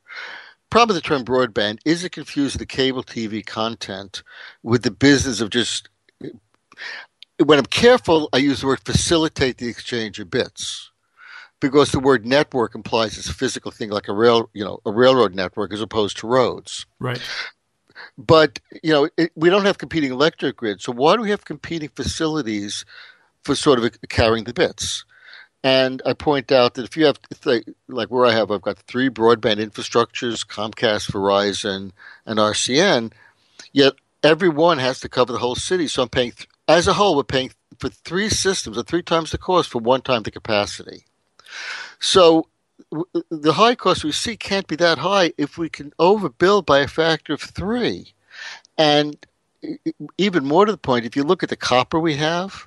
problem 0.70 0.94
with 0.94 1.02
the 1.02 1.08
term 1.08 1.24
broadband 1.24 1.78
is 1.84 2.04
it 2.04 2.12
confuses 2.12 2.58
the 2.58 2.66
cable 2.66 3.02
TV 3.02 3.44
content 3.44 4.22
with 4.62 4.82
the 4.82 4.90
business 4.90 5.40
of 5.40 5.50
just. 5.50 5.88
When 7.42 7.58
I'm 7.58 7.64
careful, 7.64 8.28
I 8.34 8.36
use 8.36 8.60
the 8.60 8.66
word 8.66 8.80
facilitate 8.84 9.56
the 9.56 9.68
exchange 9.68 10.20
of 10.20 10.30
bits 10.30 10.90
because 11.58 11.90
the 11.90 12.00
word 12.00 12.26
network 12.26 12.74
implies 12.74 13.16
it's 13.16 13.30
a 13.30 13.34
physical 13.34 13.70
thing 13.70 13.90
like 13.90 14.08
a 14.08 14.12
rail, 14.12 14.50
you 14.52 14.64
know, 14.64 14.80
a 14.84 14.90
railroad 14.90 15.34
network 15.34 15.72
as 15.72 15.80
opposed 15.80 16.18
to 16.18 16.26
roads. 16.26 16.84
Right. 16.98 17.20
But 18.18 18.60
you 18.82 18.92
know, 18.92 19.08
it, 19.16 19.30
we 19.34 19.50
don't 19.50 19.64
have 19.64 19.78
competing 19.78 20.10
electric 20.10 20.56
grids, 20.56 20.84
so 20.84 20.92
why 20.92 21.16
do 21.16 21.22
we 21.22 21.30
have 21.30 21.44
competing 21.44 21.88
facilities 21.90 22.84
for 23.44 23.54
sort 23.54 23.78
of 23.78 23.90
carrying 24.08 24.44
the 24.44 24.54
bits? 24.54 25.04
And 25.62 26.00
I 26.06 26.14
point 26.14 26.50
out 26.52 26.74
that 26.74 26.84
if 26.84 26.96
you 26.96 27.06
have, 27.06 27.20
like 27.88 28.08
where 28.08 28.24
I 28.24 28.32
have, 28.32 28.50
I've 28.50 28.62
got 28.62 28.78
three 28.78 29.10
broadband 29.10 29.56
infrastructures 29.56 30.46
Comcast, 30.46 31.10
Verizon, 31.10 31.92
and 32.24 32.38
RCN, 32.38 33.12
yet 33.72 33.94
every 34.22 34.48
one 34.48 34.78
has 34.78 35.00
to 35.00 35.08
cover 35.08 35.32
the 35.32 35.38
whole 35.38 35.54
city. 35.54 35.86
So 35.86 36.02
I'm 36.02 36.08
paying, 36.08 36.32
as 36.66 36.86
a 36.86 36.94
whole, 36.94 37.14
we're 37.16 37.24
paying 37.24 37.50
for 37.78 37.90
three 37.90 38.30
systems 38.30 38.78
at 38.78 38.86
three 38.86 39.02
times 39.02 39.32
the 39.32 39.38
cost 39.38 39.70
for 39.70 39.80
one 39.80 40.00
time 40.00 40.22
the 40.22 40.30
capacity. 40.30 41.04
So 41.98 42.46
the 43.30 43.52
high 43.52 43.74
cost 43.74 44.04
we 44.04 44.12
see 44.12 44.36
can't 44.36 44.66
be 44.66 44.76
that 44.76 44.98
high 44.98 45.32
if 45.36 45.58
we 45.58 45.68
can 45.68 45.92
overbuild 45.98 46.66
by 46.66 46.80
a 46.80 46.88
factor 46.88 47.34
of 47.34 47.42
three. 47.42 48.14
And 48.78 49.16
even 50.16 50.44
more 50.46 50.64
to 50.64 50.72
the 50.72 50.78
point, 50.78 51.04
if 51.04 51.16
you 51.16 51.22
look 51.22 51.42
at 51.42 51.50
the 51.50 51.56
copper 51.56 52.00
we 52.00 52.16
have, 52.16 52.66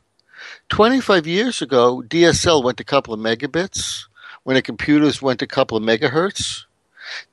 25 0.69 1.27
years 1.27 1.62
ago, 1.62 2.03
DSL 2.07 2.63
went 2.63 2.79
a 2.79 2.83
couple 2.83 3.13
of 3.13 3.19
megabits 3.19 4.05
when 4.43 4.55
the 4.55 4.62
computers 4.62 5.21
went 5.21 5.41
a 5.41 5.47
couple 5.47 5.77
of 5.77 5.83
megahertz. 5.83 6.65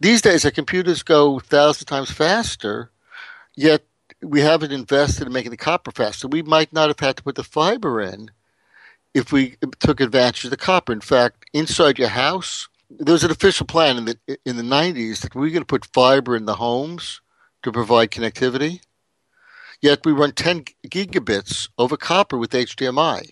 These 0.01 0.23
days, 0.23 0.43
the 0.43 0.51
computers 0.51 1.03
go 1.03 1.39
thousand 1.39 1.87
times 1.87 2.11
faster, 2.11 2.91
yet 3.57 3.83
we 4.23 4.41
haven't 4.41 4.73
invested 4.73 5.27
in 5.27 5.33
making 5.33 5.51
the 5.51 5.57
copper 5.57 5.91
faster. 5.91 6.29
We 6.29 6.43
might 6.43 6.73
not 6.73 6.89
have 6.89 7.01
had 7.01 7.17
to 7.17 7.23
put 7.23 7.37
the 7.37 7.45
fiber 7.45 8.01
in 8.01 8.31
if 9.15 9.33
we 9.33 9.57
took 9.79 10.01
advantage 10.01 10.45
of 10.45 10.51
the 10.51 10.57
copper. 10.57 10.93
In 10.93 11.01
fact, 11.01 11.47
inside 11.53 11.99
your 11.99 12.09
house, 12.09 12.69
there 12.91 13.13
was 13.13 13.25
an 13.25 13.31
official 13.31 13.67
plan 13.67 13.97
in 13.97 14.05
the 14.05 14.19
in 14.45 14.57
the 14.57 14.63
90s 14.63 15.21
that 15.21 15.35
we 15.35 15.43
were 15.43 15.51
going 15.51 15.63
to 15.63 15.67
put 15.67 15.87
fiber 15.87 16.37
in 16.37 16.45
the 16.45 16.57
homes 16.57 17.21
to 17.63 17.73
provide 17.73 18.11
connectivity. 18.11 18.81
Yet 19.81 20.05
we 20.05 20.13
run 20.13 20.33
10 20.33 20.65
gigabits 20.87 21.69
over 21.79 21.97
copper 21.97 22.37
with 22.37 22.51
HDMI. 22.51 23.31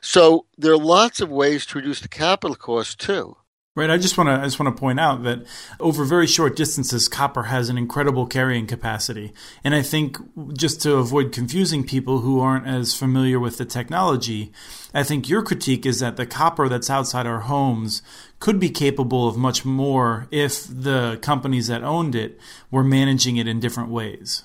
So 0.00 0.46
there 0.58 0.72
are 0.72 0.78
lots 0.78 1.20
of 1.20 1.30
ways 1.30 1.64
to 1.66 1.78
reduce 1.78 2.00
the 2.00 2.08
capital 2.08 2.56
cost 2.56 2.98
too. 2.98 3.36
Right. 3.76 3.90
I 3.90 3.98
just 3.98 4.16
want 4.16 4.28
to 4.28 4.34
I 4.34 4.44
just 4.44 4.60
want 4.60 4.76
to 4.76 4.80
point 4.80 5.00
out 5.00 5.24
that 5.24 5.44
over 5.80 6.04
very 6.04 6.28
short 6.28 6.54
distances, 6.54 7.08
copper 7.08 7.44
has 7.44 7.68
an 7.68 7.76
incredible 7.76 8.24
carrying 8.24 8.68
capacity, 8.68 9.32
and 9.64 9.74
I 9.74 9.82
think 9.82 10.16
just 10.56 10.80
to 10.82 10.94
avoid 10.94 11.32
confusing 11.32 11.82
people 11.84 12.20
who 12.20 12.38
aren't 12.38 12.68
as 12.68 12.94
familiar 12.94 13.40
with 13.40 13.58
the 13.58 13.64
technology, 13.64 14.52
I 14.94 15.02
think 15.02 15.28
your 15.28 15.42
critique 15.42 15.86
is 15.86 15.98
that 15.98 16.16
the 16.16 16.24
copper 16.24 16.68
that's 16.68 16.88
outside 16.88 17.26
our 17.26 17.40
homes 17.40 18.00
could 18.38 18.60
be 18.60 18.70
capable 18.70 19.26
of 19.26 19.36
much 19.36 19.64
more 19.64 20.28
if 20.30 20.68
the 20.68 21.18
companies 21.20 21.66
that 21.66 21.82
owned 21.82 22.14
it 22.14 22.38
were 22.70 22.84
managing 22.84 23.38
it 23.38 23.48
in 23.48 23.58
different 23.58 23.90
ways. 23.90 24.44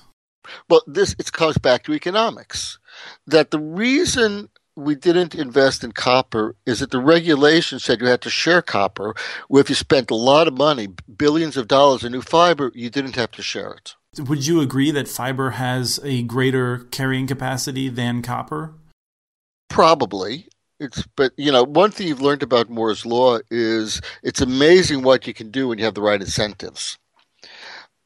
Well, 0.68 0.82
this 0.86 1.14
it 1.18 1.32
comes 1.32 1.58
back 1.58 1.84
to 1.84 1.94
economics. 1.94 2.78
That 3.26 3.50
the 3.50 3.60
reason 3.60 4.48
we 4.76 4.94
didn't 4.94 5.34
invest 5.34 5.84
in 5.84 5.92
copper 5.92 6.56
is 6.66 6.80
that 6.80 6.90
the 6.90 7.00
regulation 7.00 7.78
said 7.78 8.00
you 8.00 8.06
had 8.06 8.22
to 8.22 8.30
share 8.30 8.62
copper. 8.62 9.14
Where 9.48 9.60
if 9.60 9.68
you 9.68 9.74
spent 9.74 10.10
a 10.10 10.14
lot 10.14 10.48
of 10.48 10.56
money, 10.56 10.88
billions 11.16 11.56
of 11.56 11.68
dollars 11.68 12.04
in 12.04 12.12
new 12.12 12.22
fiber, 12.22 12.72
you 12.74 12.90
didn't 12.90 13.16
have 13.16 13.30
to 13.32 13.42
share 13.42 13.72
it. 13.72 13.94
Would 14.18 14.46
you 14.46 14.60
agree 14.60 14.90
that 14.90 15.08
fiber 15.08 15.50
has 15.50 16.00
a 16.02 16.22
greater 16.22 16.78
carrying 16.90 17.26
capacity 17.26 17.88
than 17.88 18.22
copper? 18.22 18.74
Probably. 19.68 20.48
It's 20.80 21.06
but 21.14 21.32
you 21.36 21.52
know 21.52 21.62
one 21.62 21.90
thing 21.90 22.08
you've 22.08 22.22
learned 22.22 22.42
about 22.42 22.70
Moore's 22.70 23.04
law 23.04 23.38
is 23.50 24.00
it's 24.22 24.40
amazing 24.40 25.02
what 25.02 25.26
you 25.26 25.34
can 25.34 25.50
do 25.50 25.68
when 25.68 25.78
you 25.78 25.84
have 25.84 25.94
the 25.94 26.00
right 26.00 26.20
incentives. 26.20 26.98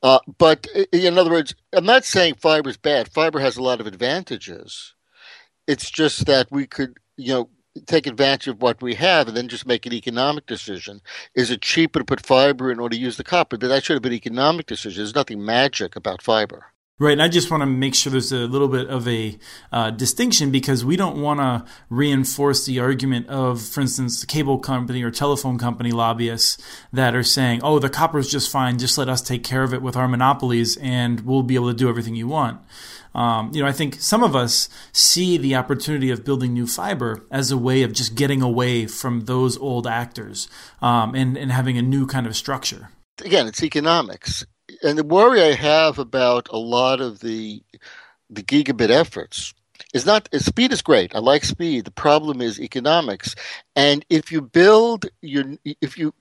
Uh, 0.04 0.20
but 0.38 0.68
in 0.92 1.18
other 1.18 1.32
words, 1.32 1.56
I'm 1.74 1.86
not 1.86 2.04
saying 2.04 2.36
fiber 2.36 2.70
is 2.70 2.78
bad. 2.78 3.12
Fiber 3.12 3.40
has 3.40 3.58
a 3.58 3.64
lot 3.64 3.80
of 3.80 3.88
advantages 3.88 4.84
it's 5.66 5.90
just 5.90 6.26
that 6.26 6.48
we 6.50 6.66
could, 6.66 6.98
you 7.16 7.32
know, 7.32 7.50
take 7.86 8.06
advantage 8.06 8.48
of 8.48 8.62
what 8.62 8.82
we 8.82 8.94
have 8.94 9.28
and 9.28 9.36
then 9.36 9.48
just 9.48 9.66
make 9.66 9.86
an 9.86 9.94
economic 9.94 10.46
decision. 10.46 11.00
Is 11.34 11.50
it 11.50 11.62
cheaper 11.62 12.00
to 12.00 12.04
put 12.04 12.24
fiber 12.24 12.70
in 12.70 12.80
order 12.80 12.96
to 12.96 13.02
use 13.02 13.18
the 13.18 13.24
copper? 13.24 13.58
But 13.58 13.68
that 13.68 13.84
should 13.84 13.94
have 13.96 14.02
been 14.02 14.12
an 14.12 14.18
economic 14.18 14.66
decision. 14.66 15.02
There's 15.02 15.16
nothing 15.16 15.44
magic 15.44 15.96
about 15.96 16.22
fiber. 16.22 16.66
Right, 17.00 17.10
and 17.10 17.22
I 17.22 17.26
just 17.26 17.50
want 17.50 17.62
to 17.62 17.66
make 17.66 17.92
sure 17.92 18.12
there's 18.12 18.30
a 18.30 18.46
little 18.46 18.68
bit 18.68 18.88
of 18.88 19.08
a 19.08 19.36
uh, 19.72 19.90
distinction 19.90 20.52
because 20.52 20.84
we 20.84 20.94
don't 20.96 21.20
want 21.20 21.40
to 21.40 21.64
reinforce 21.90 22.66
the 22.66 22.78
argument 22.78 23.26
of, 23.26 23.60
for 23.60 23.80
instance, 23.80 24.20
the 24.20 24.28
cable 24.28 24.60
company 24.60 25.02
or 25.02 25.10
telephone 25.10 25.58
company 25.58 25.90
lobbyists 25.90 26.56
that 26.92 27.16
are 27.16 27.24
saying, 27.24 27.62
"Oh, 27.64 27.80
the 27.80 27.90
copper 27.90 28.20
is 28.20 28.30
just 28.30 28.48
fine. 28.48 28.78
Just 28.78 28.96
let 28.96 29.08
us 29.08 29.22
take 29.22 29.42
care 29.42 29.64
of 29.64 29.74
it 29.74 29.82
with 29.82 29.96
our 29.96 30.06
monopolies, 30.06 30.76
and 30.76 31.22
we'll 31.22 31.42
be 31.42 31.56
able 31.56 31.66
to 31.66 31.76
do 31.76 31.88
everything 31.88 32.14
you 32.14 32.28
want." 32.28 32.60
Um, 33.12 33.50
you 33.52 33.60
know, 33.60 33.68
I 33.68 33.72
think 33.72 33.96
some 34.00 34.22
of 34.22 34.36
us 34.36 34.68
see 34.92 35.36
the 35.36 35.56
opportunity 35.56 36.10
of 36.10 36.24
building 36.24 36.52
new 36.52 36.66
fiber 36.66 37.26
as 37.28 37.50
a 37.50 37.58
way 37.58 37.82
of 37.82 37.92
just 37.92 38.14
getting 38.14 38.40
away 38.40 38.86
from 38.86 39.22
those 39.22 39.58
old 39.58 39.88
actors 39.88 40.48
um, 40.80 41.16
and, 41.16 41.36
and 41.36 41.50
having 41.50 41.76
a 41.76 41.82
new 41.82 42.06
kind 42.06 42.26
of 42.26 42.36
structure. 42.36 42.90
Again, 43.24 43.46
it's 43.48 43.62
economics. 43.62 44.44
And 44.84 44.98
the 44.98 45.04
worry 45.04 45.42
I 45.42 45.54
have 45.54 45.98
about 45.98 46.48
a 46.50 46.58
lot 46.58 47.00
of 47.00 47.20
the 47.20 47.62
the 48.28 48.42
gigabit 48.42 48.90
efforts 48.90 49.54
is 49.94 50.04
not 50.04 50.28
speed 50.38 50.72
is 50.72 50.82
great. 50.82 51.14
I 51.14 51.20
like 51.20 51.44
speed. 51.44 51.86
The 51.86 51.90
problem 51.90 52.42
is 52.42 52.60
economics. 52.60 53.34
And 53.74 54.04
if 54.10 54.30
you 54.30 54.42
build 54.42 55.06
your 55.22 55.44
if 55.80 55.96
you 55.96 56.12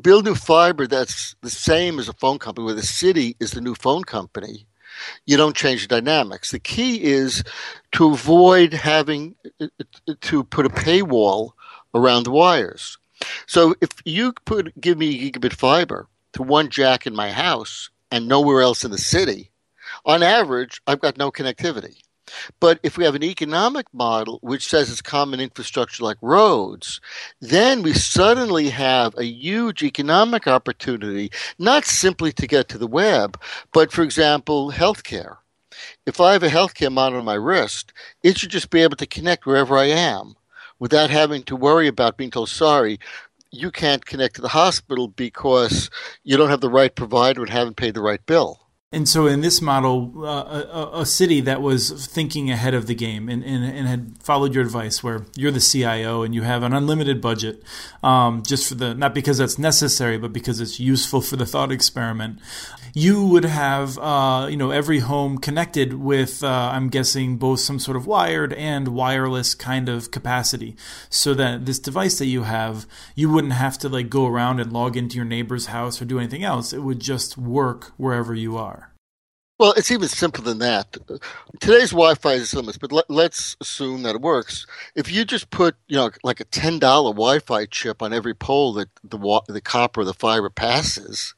build 0.00 0.26
new 0.26 0.34
fiber 0.34 0.86
that's 0.86 1.34
the 1.40 1.50
same 1.50 1.98
as 1.98 2.08
a 2.08 2.12
phone 2.12 2.38
company 2.38 2.66
where 2.66 2.74
the 2.74 2.82
city 2.82 3.34
is 3.40 3.52
the 3.52 3.62
new 3.62 3.74
phone 3.74 4.04
company, 4.04 4.66
you 5.24 5.38
don't 5.38 5.56
change 5.56 5.88
the 5.88 6.00
dynamics. 6.00 6.50
The 6.50 6.60
key 6.60 7.02
is 7.02 7.42
to 7.92 8.12
avoid 8.12 8.74
having 8.74 9.36
to 10.20 10.44
put 10.44 10.66
a 10.66 10.70
paywall 10.70 11.52
around 11.94 12.24
the 12.24 12.30
wires. 12.30 12.98
So 13.46 13.74
if 13.80 13.88
you 14.04 14.34
put 14.44 14.78
give 14.78 14.98
me 14.98 15.30
gigabit 15.30 15.54
fiber 15.54 16.08
to 16.34 16.42
one 16.42 16.68
jack 16.68 17.06
in 17.06 17.14
my 17.14 17.30
house 17.30 17.88
and 18.12 18.28
nowhere 18.28 18.60
else 18.60 18.84
in 18.84 18.92
the 18.92 18.98
city, 18.98 19.50
on 20.04 20.22
average, 20.22 20.80
I've 20.86 21.00
got 21.00 21.18
no 21.18 21.32
connectivity. 21.32 21.96
But 22.60 22.78
if 22.82 22.96
we 22.96 23.04
have 23.04 23.14
an 23.14 23.24
economic 23.24 23.86
model 23.92 24.38
which 24.42 24.68
says 24.68 24.90
it's 24.90 25.02
common 25.02 25.40
infrastructure 25.40 26.04
like 26.04 26.18
roads, 26.22 27.00
then 27.40 27.82
we 27.82 27.92
suddenly 27.92 28.68
have 28.70 29.16
a 29.18 29.24
huge 29.24 29.82
economic 29.82 30.46
opportunity, 30.46 31.30
not 31.58 31.84
simply 31.84 32.32
to 32.32 32.46
get 32.46 32.68
to 32.68 32.78
the 32.78 32.86
web, 32.86 33.40
but 33.72 33.92
for 33.92 34.02
example, 34.02 34.70
healthcare. 34.70 35.38
If 36.06 36.20
I 36.20 36.32
have 36.32 36.42
a 36.42 36.48
healthcare 36.48 36.92
monitor 36.92 37.18
on 37.18 37.24
my 37.24 37.34
wrist, 37.34 37.92
it 38.22 38.38
should 38.38 38.50
just 38.50 38.70
be 38.70 38.82
able 38.82 38.96
to 38.96 39.06
connect 39.06 39.46
wherever 39.46 39.76
I 39.76 39.86
am 39.86 40.34
without 40.78 41.10
having 41.10 41.42
to 41.44 41.56
worry 41.56 41.86
about 41.86 42.16
being 42.16 42.30
told, 42.30 42.48
sorry, 42.48 42.98
you 43.52 43.70
can't 43.70 44.04
connect 44.06 44.36
to 44.36 44.42
the 44.42 44.48
hospital 44.48 45.08
because 45.08 45.90
you 46.24 46.36
don't 46.36 46.50
have 46.50 46.62
the 46.62 46.70
right 46.70 46.94
provider 46.94 47.42
and 47.42 47.50
haven't 47.50 47.76
paid 47.76 47.94
the 47.94 48.02
right 48.02 48.24
bill. 48.26 48.61
And 48.94 49.08
so, 49.08 49.26
in 49.26 49.40
this 49.40 49.62
model, 49.62 50.12
uh, 50.22 50.90
a, 50.92 51.00
a, 51.00 51.06
city 51.06 51.40
that 51.40 51.62
was 51.62 52.06
thinking 52.06 52.50
ahead 52.50 52.74
of 52.74 52.86
the 52.86 52.94
game 52.94 53.30
and, 53.30 53.42
and, 53.42 53.64
and, 53.64 53.88
had 53.88 54.18
followed 54.22 54.54
your 54.54 54.62
advice, 54.62 55.02
where 55.02 55.24
you're 55.34 55.50
the 55.50 55.60
CIO 55.60 56.22
and 56.22 56.34
you 56.34 56.42
have 56.42 56.62
an 56.62 56.74
unlimited 56.74 57.22
budget, 57.22 57.62
um, 58.02 58.42
just 58.42 58.68
for 58.68 58.74
the 58.74 58.92
not 58.92 59.14
because 59.14 59.38
that's 59.38 59.58
necessary, 59.58 60.18
but 60.18 60.30
because 60.30 60.60
it's 60.60 60.78
useful 60.78 61.22
for 61.22 61.36
the 61.36 61.46
thought 61.46 61.72
experiment, 61.72 62.38
you 62.92 63.24
would 63.24 63.46
have 63.46 63.96
uh, 63.96 64.46
you 64.50 64.58
know 64.58 64.72
every 64.72 64.98
home 64.98 65.38
connected 65.38 65.94
with, 65.94 66.44
uh, 66.44 66.70
I'm 66.74 66.90
guessing, 66.90 67.38
both 67.38 67.60
some 67.60 67.78
sort 67.78 67.96
of 67.96 68.06
wired 68.06 68.52
and 68.52 68.88
wireless 68.88 69.54
kind 69.54 69.88
of 69.88 70.10
capacity, 70.10 70.76
so 71.08 71.32
that 71.32 71.64
this 71.64 71.78
device 71.78 72.18
that 72.18 72.26
you 72.26 72.42
have, 72.42 72.86
you 73.14 73.30
wouldn't 73.30 73.54
have 73.54 73.78
to 73.78 73.88
like 73.88 74.10
go 74.10 74.26
around 74.26 74.60
and 74.60 74.70
log 74.70 74.98
into 74.98 75.16
your 75.16 75.24
neighbor's 75.24 75.66
house 75.66 76.02
or 76.02 76.04
do 76.04 76.18
anything 76.18 76.44
else. 76.44 76.74
It 76.74 76.80
would 76.80 77.00
just 77.00 77.38
work 77.38 77.92
wherever 77.96 78.34
you 78.34 78.58
are. 78.58 78.81
Well, 79.62 79.74
it's 79.76 79.92
even 79.92 80.08
simpler 80.08 80.42
than 80.42 80.58
that. 80.58 80.96
Today's 81.60 81.92
Wi-Fi 81.92 82.32
is 82.32 82.52
limits, 82.52 82.78
but 82.78 82.90
let, 82.90 83.08
us 83.08 83.56
assume 83.60 84.02
that 84.02 84.16
it 84.16 84.20
works. 84.20 84.66
If 84.96 85.12
you 85.12 85.24
just 85.24 85.50
put, 85.50 85.76
you 85.86 85.94
know, 85.94 86.10
like 86.24 86.40
a 86.40 86.44
ten 86.46 86.80
dollar 86.80 87.12
Wi-Fi 87.12 87.66
chip 87.66 88.02
on 88.02 88.12
every 88.12 88.34
pole 88.34 88.72
that 88.72 88.88
the 89.04 89.42
the 89.46 89.60
copper 89.60 90.00
or 90.00 90.04
the 90.04 90.14
fiber 90.14 90.50
passes, 90.50 91.36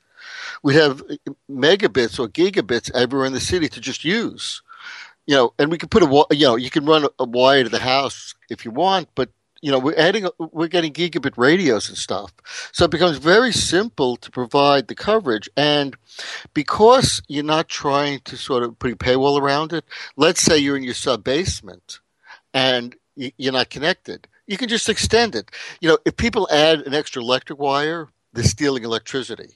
we 0.62 0.74
have 0.74 1.02
megabits 1.50 2.18
or 2.18 2.26
gigabits 2.26 2.90
everywhere 2.94 3.26
in 3.26 3.34
the 3.34 3.40
city 3.40 3.68
to 3.68 3.78
just 3.78 4.06
use. 4.06 4.62
You 5.26 5.34
know, 5.36 5.52
and 5.58 5.70
we 5.70 5.76
can 5.76 5.90
put 5.90 6.02
a, 6.02 6.26
you 6.34 6.46
know, 6.46 6.56
you 6.56 6.70
can 6.70 6.86
run 6.86 7.06
a 7.18 7.24
wire 7.26 7.64
to 7.64 7.68
the 7.68 7.78
house 7.78 8.34
if 8.48 8.64
you 8.64 8.70
want, 8.70 9.10
but 9.14 9.28
you 9.64 9.70
know, 9.70 9.78
we're 9.78 9.96
adding, 9.96 10.28
we're 10.38 10.68
getting 10.68 10.92
gigabit 10.92 11.38
radios 11.38 11.88
and 11.88 11.96
stuff. 11.96 12.34
So 12.70 12.84
it 12.84 12.90
becomes 12.90 13.16
very 13.16 13.50
simple 13.50 14.16
to 14.16 14.30
provide 14.30 14.88
the 14.88 14.94
coverage. 14.94 15.48
And 15.56 15.96
because 16.52 17.22
you're 17.28 17.44
not 17.44 17.70
trying 17.70 18.20
to 18.26 18.36
sort 18.36 18.62
of 18.62 18.78
put 18.78 18.92
a 18.92 18.96
paywall 18.96 19.40
around 19.40 19.72
it, 19.72 19.86
let's 20.18 20.42
say 20.42 20.58
you're 20.58 20.76
in 20.76 20.82
your 20.82 20.92
sub 20.92 21.24
basement 21.24 22.00
and 22.52 22.94
you're 23.16 23.54
not 23.54 23.70
connected, 23.70 24.28
you 24.46 24.58
can 24.58 24.68
just 24.68 24.90
extend 24.90 25.34
it. 25.34 25.50
You 25.80 25.88
know, 25.88 25.98
if 26.04 26.14
people 26.18 26.46
add 26.52 26.80
an 26.80 26.92
extra 26.92 27.22
electric 27.22 27.58
wire, 27.58 28.08
they're 28.34 28.44
stealing 28.44 28.84
electricity. 28.84 29.54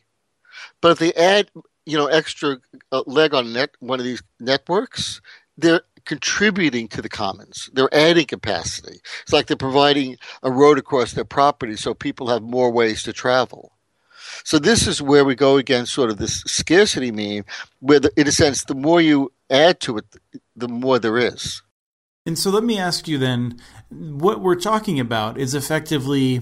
But 0.80 0.92
if 0.92 0.98
they 1.00 1.12
add, 1.12 1.50
you 1.84 1.98
know, 1.98 2.06
extra 2.06 2.56
uh, 2.92 3.02
leg 3.06 3.34
on 3.34 3.52
net 3.52 3.72
one 3.80 4.00
of 4.00 4.06
these 4.06 4.22
networks, 4.40 5.20
they're 5.58 5.82
contributing 6.08 6.88
to 6.88 7.02
the 7.02 7.08
commons. 7.08 7.70
They're 7.74 7.94
adding 7.94 8.26
capacity. 8.26 8.98
It's 9.22 9.32
like 9.32 9.46
they're 9.46 9.56
providing 9.56 10.16
a 10.42 10.50
road 10.50 10.78
across 10.78 11.12
their 11.12 11.24
property 11.24 11.76
so 11.76 11.94
people 11.94 12.28
have 12.28 12.42
more 12.42 12.72
ways 12.72 13.02
to 13.04 13.12
travel. 13.12 13.72
So 14.42 14.58
this 14.58 14.86
is 14.86 15.02
where 15.02 15.24
we 15.24 15.34
go 15.34 15.58
against 15.58 15.92
sort 15.92 16.10
of 16.10 16.16
this 16.16 16.40
scarcity 16.46 17.12
meme, 17.12 17.44
where 17.80 18.00
the, 18.00 18.10
in 18.16 18.26
a 18.26 18.32
sense, 18.32 18.64
the 18.64 18.74
more 18.74 19.00
you 19.00 19.32
add 19.50 19.80
to 19.80 19.98
it, 19.98 20.06
the 20.56 20.68
more 20.68 20.98
there 20.98 21.18
is. 21.18 21.62
And 22.24 22.38
so 22.38 22.50
let 22.50 22.64
me 22.64 22.78
ask 22.78 23.06
you 23.06 23.18
then, 23.18 23.58
what 23.90 24.40
we're 24.40 24.54
talking 24.54 24.98
about 24.98 25.38
is 25.38 25.54
effectively 25.54 26.40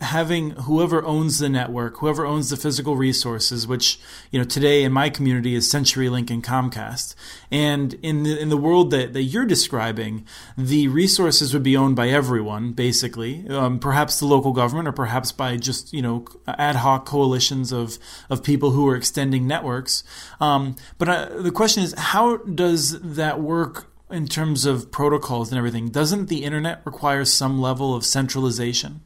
having 0.00 0.50
whoever 0.50 1.04
owns 1.04 1.40
the 1.40 1.48
network, 1.48 1.98
whoever 1.98 2.24
owns 2.24 2.50
the 2.50 2.56
physical 2.56 2.96
resources, 2.96 3.66
which 3.66 3.98
you 4.30 4.38
know 4.38 4.44
today 4.44 4.84
in 4.84 4.92
my 4.92 5.10
community 5.10 5.54
is 5.54 5.70
CenturyLink 5.70 6.30
and 6.30 6.44
Comcast, 6.44 7.14
and 7.50 7.94
in 7.94 8.22
the 8.22 8.38
in 8.38 8.50
the 8.50 8.56
world 8.56 8.92
that, 8.92 9.14
that 9.14 9.22
you're 9.22 9.44
describing, 9.44 10.24
the 10.56 10.86
resources 10.88 11.52
would 11.52 11.64
be 11.64 11.76
owned 11.76 11.96
by 11.96 12.08
everyone, 12.08 12.72
basically, 12.72 13.48
um, 13.48 13.80
perhaps 13.80 14.20
the 14.20 14.26
local 14.26 14.52
government, 14.52 14.86
or 14.86 14.92
perhaps 14.92 15.32
by 15.32 15.56
just 15.56 15.92
you 15.92 16.02
know 16.02 16.24
ad 16.46 16.76
hoc 16.76 17.04
coalitions 17.04 17.72
of 17.72 17.98
of 18.30 18.44
people 18.44 18.70
who 18.70 18.86
are 18.88 18.96
extending 18.96 19.46
networks. 19.46 20.04
Um, 20.40 20.76
but 20.98 21.08
uh, 21.08 21.42
the 21.42 21.50
question 21.50 21.82
is, 21.82 21.94
how 21.94 22.36
does 22.38 23.00
that 23.00 23.40
work? 23.40 23.90
In 24.10 24.28
terms 24.28 24.66
of 24.66 24.92
protocols 24.92 25.50
and 25.50 25.58
everything, 25.58 25.88
doesn't 25.88 26.28
the 26.28 26.44
internet 26.44 26.82
require 26.84 27.24
some 27.24 27.60
level 27.60 27.96
of 27.96 28.04
centralization? 28.04 29.00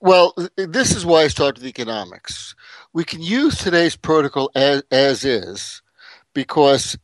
Well, 0.00 0.34
this 0.56 0.94
is 0.94 1.06
why 1.06 1.22
I 1.22 1.28
started 1.28 1.64
economics. 1.64 2.54
We 2.92 3.04
can 3.04 3.22
use 3.22 3.58
today's 3.58 3.96
protocol 3.96 4.50
as, 4.54 4.82
as 4.90 5.24
is 5.24 5.82
because 6.34 6.96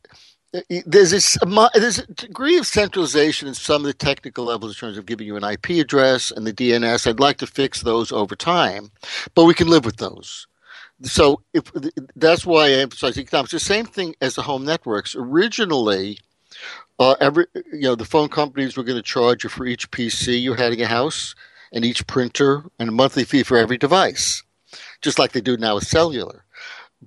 there's 0.85 1.11
this, 1.11 1.37
there's 1.73 1.99
a 1.99 2.07
degree 2.13 2.57
of 2.57 2.65
centralization 2.65 3.47
in 3.47 3.53
some 3.53 3.81
of 3.81 3.87
the 3.87 3.93
technical 3.93 4.45
levels 4.45 4.71
in 4.71 4.79
terms 4.79 4.97
of 4.97 5.05
giving 5.05 5.27
you 5.27 5.35
an 5.35 5.43
IP 5.43 5.69
address 5.71 6.31
and 6.31 6.45
the 6.45 6.53
DNS. 6.53 7.07
I'd 7.07 7.19
like 7.19 7.37
to 7.37 7.47
fix 7.47 7.81
those 7.81 8.11
over 8.11 8.35
time, 8.35 8.91
but 9.35 9.45
we 9.45 9.53
can 9.53 9.67
live 9.67 9.85
with 9.85 9.97
those. 9.97 10.47
So 11.03 11.41
if, 11.53 11.71
that's 12.15 12.45
why 12.45 12.65
I 12.67 12.71
emphasize 12.71 13.17
economics. 13.17 13.51
The 13.51 13.59
same 13.59 13.85
thing 13.85 14.15
as 14.21 14.35
the 14.35 14.41
home 14.41 14.65
networks. 14.65 15.15
Originally, 15.15 16.19
uh, 16.99 17.15
every 17.21 17.45
you 17.71 17.81
know 17.81 17.95
the 17.95 18.03
phone 18.03 18.27
companies 18.27 18.75
were 18.75 18.83
going 18.83 18.97
to 18.97 19.03
charge 19.03 19.43
you 19.43 19.49
for 19.49 19.65
each 19.65 19.89
PC 19.91 20.41
you 20.41 20.53
had 20.53 20.73
in 20.73 20.79
your 20.79 20.89
house 20.89 21.35
and 21.71 21.85
each 21.85 22.07
printer 22.07 22.63
and 22.79 22.89
a 22.89 22.91
monthly 22.91 23.23
fee 23.23 23.43
for 23.43 23.57
every 23.57 23.77
device, 23.77 24.43
just 25.01 25.19
like 25.19 25.31
they 25.31 25.41
do 25.41 25.57
now 25.57 25.75
with 25.75 25.87
cellular. 25.87 26.45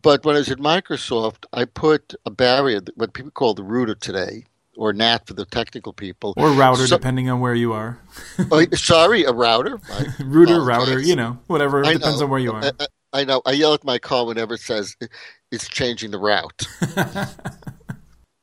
But 0.00 0.24
when 0.24 0.36
I 0.36 0.38
was 0.38 0.50
at 0.50 0.58
Microsoft, 0.58 1.44
I 1.52 1.66
put 1.66 2.14
a 2.24 2.30
barrier, 2.30 2.80
what 2.94 3.12
people 3.12 3.30
call 3.30 3.54
the 3.54 3.62
router 3.62 3.94
today, 3.94 4.44
or 4.76 4.92
NAT 4.92 5.26
for 5.26 5.34
the 5.34 5.44
technical 5.44 5.92
people, 5.92 6.32
or 6.36 6.50
router, 6.50 6.86
so, 6.86 6.96
depending 6.96 7.28
on 7.28 7.40
where 7.40 7.54
you 7.54 7.74
are. 7.74 8.00
oh, 8.50 8.64
sorry, 8.72 9.24
a 9.24 9.32
router. 9.32 9.78
router, 10.20 10.62
router, 10.62 10.98
you 10.98 11.14
know, 11.14 11.38
whatever. 11.46 11.82
It 11.82 11.92
depends 11.92 12.22
on 12.22 12.30
where 12.30 12.40
you 12.40 12.52
are. 12.52 12.64
I, 12.64 12.86
I, 13.12 13.24
know. 13.24 13.42
I 13.44 13.52
yell 13.52 13.74
at 13.74 13.84
my 13.84 13.98
car 13.98 14.24
whenever 14.24 14.54
it 14.54 14.60
says 14.60 14.96
it's 15.50 15.68
changing 15.68 16.10
the 16.10 16.18
route. 16.18 16.66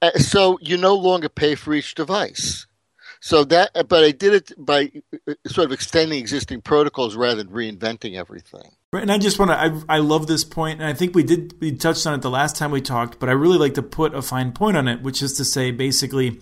Uh, 0.02 0.12
so 0.12 0.58
you 0.62 0.78
no 0.78 0.96
longer 0.96 1.28
pay 1.28 1.56
for 1.56 1.74
each 1.74 1.94
device. 1.94 2.68
So 3.22 3.44
that, 3.46 3.72
but 3.90 4.04
I 4.04 4.12
did 4.12 4.34
it 4.34 4.54
by 4.58 4.92
uh, 5.28 5.34
sort 5.48 5.66
of 5.66 5.72
extending 5.72 6.20
existing 6.20 6.62
protocols 6.62 7.16
rather 7.16 7.44
than 7.44 7.54
reinventing 7.54 8.16
everything. 8.16 8.72
Right, 8.94 9.04
and 9.04 9.12
I 9.12 9.18
just 9.18 9.38
want 9.38 9.52
to, 9.52 9.60
I, 9.60 9.98
I 9.98 10.00
love 10.00 10.28
this 10.28 10.44
point, 10.44 10.80
and 10.80 10.88
I 10.88 10.94
think 10.94 11.14
we 11.14 11.24
did, 11.24 11.54
we 11.60 11.74
touched 11.74 12.08
on 12.08 12.14
it 12.14 12.22
the 12.22 12.30
last 12.30 12.56
time 12.56 12.72
we 12.72 12.82
talked, 12.82 13.20
but 13.20 13.30
I 13.30 13.34
really 13.34 13.58
like 13.58 13.74
to 13.76 13.84
put 13.84 14.16
a 14.16 14.22
fine 14.22 14.52
point 14.52 14.78
on 14.78 14.88
it, 14.88 15.02
which 15.02 15.22
is 15.22 15.34
to 15.34 15.46
say, 15.46 15.70
basically, 15.72 16.40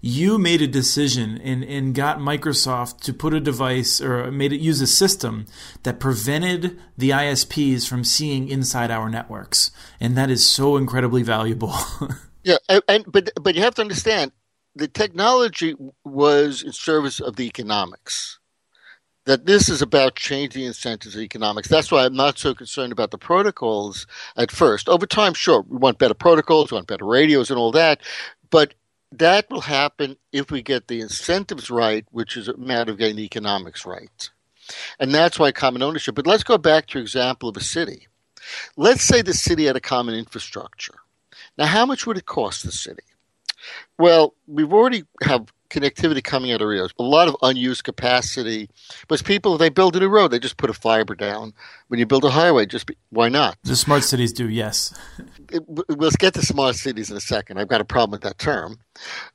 you 0.00 0.36
made 0.36 0.60
a 0.60 0.66
decision 0.66 1.38
and, 1.38 1.62
and 1.64 1.94
got 1.94 2.18
Microsoft 2.18 3.00
to 3.00 3.14
put 3.14 3.32
a 3.32 3.40
device 3.40 4.02
or 4.02 4.30
made 4.30 4.52
it 4.52 4.60
use 4.60 4.80
a 4.80 4.86
system 4.86 5.46
that 5.82 5.98
prevented 5.98 6.78
the 6.98 7.10
ISPs 7.10 7.88
from 7.88 8.04
seeing 8.04 8.48
inside 8.48 8.90
our 8.90 9.08
networks. 9.08 9.70
And 10.00 10.14
that 10.18 10.30
is 10.30 10.46
so 10.46 10.76
incredibly 10.76 11.22
valuable. 11.22 11.74
yeah, 12.42 12.58
and, 12.68 12.82
and 12.86 13.04
but 13.10 13.30
but 13.40 13.54
you 13.54 13.62
have 13.62 13.76
to 13.76 13.82
understand 13.82 14.32
the 14.74 14.88
technology 14.88 15.74
was 16.04 16.62
in 16.62 16.72
service 16.72 17.20
of 17.20 17.36
the 17.36 17.46
economics. 17.46 18.38
That 19.26 19.46
this 19.46 19.70
is 19.70 19.80
about 19.80 20.16
changing 20.16 20.64
incentives 20.64 21.14
of 21.14 21.22
economics. 21.22 21.68
That's 21.68 21.90
why 21.90 22.04
I'm 22.04 22.14
not 22.14 22.38
so 22.38 22.54
concerned 22.54 22.92
about 22.92 23.10
the 23.10 23.16
protocols 23.16 24.06
at 24.36 24.50
first. 24.50 24.86
Over 24.86 25.06
time, 25.06 25.32
sure, 25.32 25.64
we 25.66 25.78
want 25.78 25.98
better 25.98 26.14
protocols, 26.14 26.70
we 26.70 26.74
want 26.74 26.88
better 26.88 27.06
radios 27.06 27.50
and 27.50 27.58
all 27.58 27.72
that, 27.72 28.02
but 28.50 28.74
that 29.12 29.48
will 29.48 29.62
happen 29.62 30.16
if 30.32 30.50
we 30.50 30.60
get 30.60 30.88
the 30.88 31.00
incentives 31.00 31.70
right, 31.70 32.04
which 32.10 32.36
is 32.36 32.48
a 32.48 32.56
matter 32.56 32.92
of 32.92 32.98
getting 32.98 33.16
the 33.16 33.24
economics 33.24 33.86
right. 33.86 34.30
And 34.98 35.14
that's 35.14 35.38
why 35.38 35.52
common 35.52 35.82
ownership. 35.82 36.14
But 36.14 36.26
let's 36.26 36.44
go 36.44 36.58
back 36.58 36.86
to 36.88 36.98
your 36.98 37.02
example 37.02 37.48
of 37.48 37.56
a 37.56 37.60
city. 37.60 38.08
Let's 38.76 39.02
say 39.02 39.22
the 39.22 39.32
city 39.32 39.64
had 39.66 39.76
a 39.76 39.80
common 39.80 40.14
infrastructure. 40.14 40.96
Now, 41.56 41.66
how 41.66 41.86
much 41.86 42.06
would 42.06 42.18
it 42.18 42.26
cost 42.26 42.64
the 42.64 42.72
city? 42.72 43.04
Well, 43.98 44.34
we've 44.46 44.72
already 44.72 45.04
have 45.22 45.46
connectivity 45.70 46.22
coming 46.22 46.52
out 46.52 46.62
of 46.62 46.68
Rio. 46.68 46.86
A 46.98 47.02
lot 47.02 47.28
of 47.28 47.36
unused 47.42 47.84
capacity. 47.84 48.70
But 49.08 49.24
people, 49.24 49.58
they 49.58 49.68
build 49.68 49.96
a 49.96 50.00
new 50.00 50.08
road, 50.08 50.28
they 50.28 50.38
just 50.38 50.56
put 50.56 50.70
a 50.70 50.74
fiber 50.74 51.14
down. 51.14 51.52
When 51.88 51.98
you 51.98 52.06
build 52.06 52.24
a 52.24 52.30
highway, 52.30 52.66
just 52.66 52.86
be, 52.86 52.96
why 53.10 53.28
not? 53.28 53.56
The 53.64 53.76
smart 53.76 54.04
cities 54.04 54.32
do, 54.32 54.48
yes. 54.48 54.94
we'll 55.66 56.10
get 56.18 56.34
to 56.34 56.42
smart 56.42 56.76
cities 56.76 57.10
in 57.10 57.16
a 57.16 57.20
second. 57.20 57.58
I've 57.58 57.68
got 57.68 57.80
a 57.80 57.84
problem 57.84 58.12
with 58.12 58.22
that 58.22 58.38
term. 58.38 58.78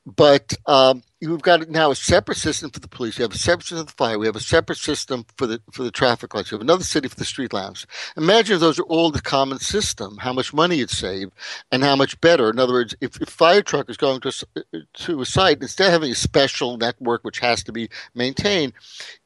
But 0.05 0.53
um, 0.65 1.03
we've 1.21 1.41
got 1.41 1.69
now 1.69 1.91
a 1.91 1.95
separate 1.95 2.37
system 2.37 2.71
for 2.71 2.79
the 2.79 2.87
police. 2.87 3.17
You 3.17 3.23
have 3.23 3.33
a 3.33 3.37
separate 3.37 3.67
system 3.67 3.85
for 3.85 3.91
the 3.91 3.97
fire. 3.97 4.17
We 4.19 4.25
have 4.25 4.35
a 4.35 4.41
separate 4.41 4.77
system 4.77 5.25
for 5.37 5.47
the 5.47 5.61
for 5.71 5.83
the 5.83 5.91
traffic 5.91 6.33
lights. 6.33 6.51
We 6.51 6.55
have 6.55 6.61
another 6.61 6.83
city 6.83 7.07
for 7.07 7.15
the 7.15 7.25
street 7.25 7.53
lamps. 7.53 7.85
Imagine 8.15 8.55
if 8.55 8.61
those 8.61 8.79
are 8.79 8.83
all 8.83 9.11
the 9.11 9.21
common 9.21 9.59
system. 9.59 10.17
How 10.17 10.33
much 10.33 10.53
money 10.53 10.77
you'd 10.77 10.89
save, 10.89 11.29
and 11.71 11.83
how 11.83 11.95
much 11.95 12.19
better. 12.21 12.49
In 12.49 12.59
other 12.59 12.73
words, 12.73 12.95
if 13.01 13.19
a 13.21 13.25
fire 13.25 13.61
truck 13.61 13.89
is 13.89 13.97
going 13.97 14.21
to 14.21 14.47
a, 14.55 14.61
to 14.93 15.21
a 15.21 15.25
site, 15.25 15.61
instead 15.61 15.87
of 15.87 15.93
having 15.93 16.11
a 16.11 16.15
special 16.15 16.77
network 16.77 17.23
which 17.23 17.39
has 17.39 17.63
to 17.63 17.71
be 17.71 17.89
maintained, 18.15 18.73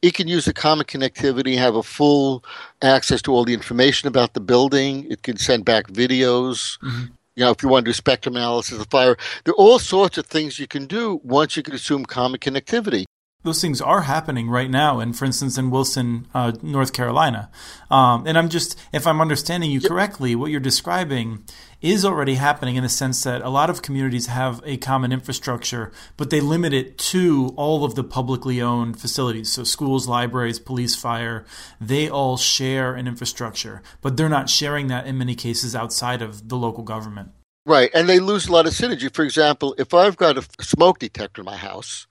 it 0.02 0.14
can 0.14 0.28
use 0.28 0.44
the 0.46 0.52
common 0.52 0.86
connectivity, 0.86 1.56
have 1.56 1.76
a 1.76 1.82
full 1.82 2.44
access 2.82 3.22
to 3.22 3.32
all 3.32 3.44
the 3.44 3.54
information 3.54 4.08
about 4.08 4.34
the 4.34 4.40
building. 4.40 5.10
It 5.10 5.22
can 5.22 5.36
send 5.36 5.64
back 5.64 5.86
videos. 5.86 6.76
Mm-hmm 6.84 7.14
you 7.36 7.44
know, 7.44 7.50
if 7.50 7.62
you 7.62 7.68
want 7.68 7.84
to 7.84 7.88
do 7.88 7.92
spectrum 7.92 8.36
analysis 8.36 8.78
of 8.78 8.88
fire, 8.88 9.16
there 9.44 9.52
are 9.52 9.56
all 9.56 9.78
sorts 9.78 10.18
of 10.18 10.26
things 10.26 10.58
you 10.58 10.66
can 10.66 10.86
do 10.86 11.20
once 11.24 11.56
you 11.56 11.62
can 11.62 11.74
assume 11.74 12.04
common 12.04 12.38
connectivity. 12.38 13.04
Those 13.44 13.60
things 13.60 13.80
are 13.80 14.02
happening 14.02 14.48
right 14.48 14.70
now, 14.70 15.00
and 15.00 15.16
for 15.16 15.26
instance, 15.26 15.56
in 15.56 15.70
Wilson, 15.70 16.26
uh, 16.34 16.52
North 16.62 16.92
Carolina. 16.92 17.50
Um, 17.90 18.26
and 18.26 18.36
I'm 18.36 18.48
just, 18.48 18.78
if 18.92 19.06
I'm 19.06 19.20
understanding 19.20 19.70
you 19.70 19.80
correctly, 19.80 20.34
what 20.34 20.50
you're 20.50 20.60
describing 20.60 21.44
is 21.82 22.04
already 22.04 22.36
happening 22.36 22.76
in 22.76 22.82
the 22.82 22.88
sense 22.88 23.22
that 23.24 23.42
a 23.42 23.50
lot 23.50 23.68
of 23.68 23.82
communities 23.82 24.26
have 24.28 24.62
a 24.64 24.78
common 24.78 25.12
infrastructure, 25.12 25.92
but 26.16 26.30
they 26.30 26.40
limit 26.40 26.72
it 26.72 26.96
to 26.96 27.52
all 27.56 27.84
of 27.84 27.94
the 27.94 28.02
publicly 28.02 28.62
owned 28.62 28.98
facilities. 28.98 29.52
So 29.52 29.62
schools, 29.62 30.08
libraries, 30.08 30.58
police, 30.58 30.96
fire, 30.96 31.44
they 31.78 32.08
all 32.08 32.38
share 32.38 32.94
an 32.94 33.06
infrastructure, 33.06 33.82
but 34.00 34.16
they're 34.16 34.30
not 34.30 34.48
sharing 34.48 34.86
that 34.86 35.06
in 35.06 35.18
many 35.18 35.34
cases 35.34 35.76
outside 35.76 36.22
of 36.22 36.48
the 36.48 36.56
local 36.56 36.82
government. 36.82 37.32
Right, 37.66 37.90
and 37.94 38.08
they 38.08 38.20
lose 38.20 38.46
a 38.46 38.52
lot 38.52 38.66
of 38.66 38.74
synergy. 38.74 39.12
For 39.12 39.24
example, 39.24 39.74
if 39.78 39.94
I've 39.94 40.16
got 40.16 40.36
a 40.36 40.44
smoke 40.62 40.98
detector 40.98 41.40
in 41.40 41.46
my 41.46 41.56
house, 41.56 42.06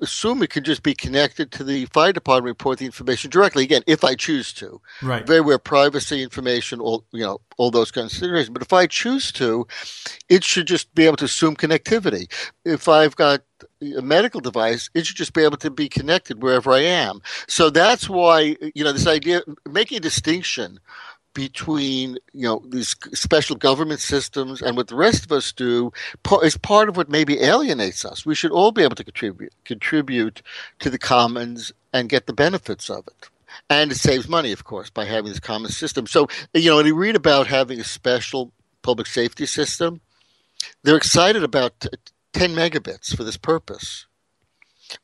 assume 0.00 0.42
it 0.42 0.50
can 0.50 0.64
just 0.64 0.82
be 0.82 0.94
connected 0.94 1.50
to 1.52 1.64
the 1.64 1.84
fire 1.86 2.12
department 2.12 2.46
report 2.46 2.78
the 2.78 2.86
information 2.86 3.30
directly. 3.30 3.64
Again 3.64 3.82
if 3.86 4.04
i 4.04 4.14
choose 4.14 4.52
to. 4.54 4.80
Right. 5.02 5.26
Very 5.26 5.40
aware 5.40 5.58
privacy 5.58 6.22
information 6.22 6.80
all 6.80 7.04
you 7.12 7.24
know 7.24 7.40
all 7.56 7.70
those 7.70 7.90
considerations 7.90 8.50
but 8.50 8.62
if 8.62 8.72
i 8.72 8.86
choose 8.86 9.30
to 9.32 9.66
it 10.28 10.42
should 10.42 10.66
just 10.66 10.94
be 10.94 11.06
able 11.06 11.16
to 11.16 11.26
assume 11.26 11.56
connectivity. 11.56 12.30
If 12.64 12.88
i've 12.88 13.16
got 13.16 13.42
a 13.96 14.02
medical 14.02 14.40
device 14.40 14.90
it 14.94 15.06
should 15.06 15.16
just 15.16 15.32
be 15.32 15.42
able 15.42 15.56
to 15.58 15.70
be 15.70 15.88
connected 15.88 16.42
wherever 16.42 16.72
i 16.72 16.80
am. 16.80 17.20
So 17.48 17.70
that's 17.70 18.08
why 18.08 18.56
you 18.74 18.84
know 18.84 18.92
this 18.92 19.06
idea 19.06 19.42
making 19.70 19.98
a 19.98 20.00
distinction 20.00 20.80
between 21.34 22.16
you 22.32 22.46
know 22.46 22.62
these 22.68 22.96
special 23.12 23.56
government 23.56 24.00
systems 24.00 24.62
and 24.62 24.76
what 24.76 24.88
the 24.88 24.94
rest 24.94 25.24
of 25.24 25.32
us 25.32 25.52
do 25.52 25.92
is 26.42 26.56
part 26.56 26.88
of 26.88 26.96
what 26.96 27.08
maybe 27.08 27.40
alienates 27.40 28.04
us. 28.04 28.24
We 28.24 28.34
should 28.34 28.52
all 28.52 28.72
be 28.72 28.82
able 28.82 28.96
to 28.96 29.04
contribute 29.04 29.52
contribute 29.64 30.42
to 30.78 30.90
the 30.90 30.98
commons 30.98 31.72
and 31.92 32.08
get 32.08 32.26
the 32.26 32.32
benefits 32.32 32.88
of 32.88 33.06
it. 33.08 33.28
And 33.68 33.92
it 33.92 33.96
saves 33.96 34.28
money, 34.28 34.52
of 34.52 34.64
course, 34.64 34.90
by 34.90 35.04
having 35.04 35.30
this 35.30 35.40
common 35.40 35.70
system. 35.70 36.06
So 36.06 36.28
you 36.54 36.70
know, 36.70 36.76
when 36.76 36.86
you 36.86 36.94
read 36.94 37.16
about 37.16 37.48
having 37.48 37.80
a 37.80 37.84
special 37.84 38.52
public 38.82 39.06
safety 39.06 39.46
system, 39.46 40.00
they're 40.82 40.96
excited 40.96 41.42
about 41.42 41.86
10 42.32 42.54
megabits 42.54 43.14
for 43.16 43.24
this 43.24 43.36
purpose. 43.36 44.06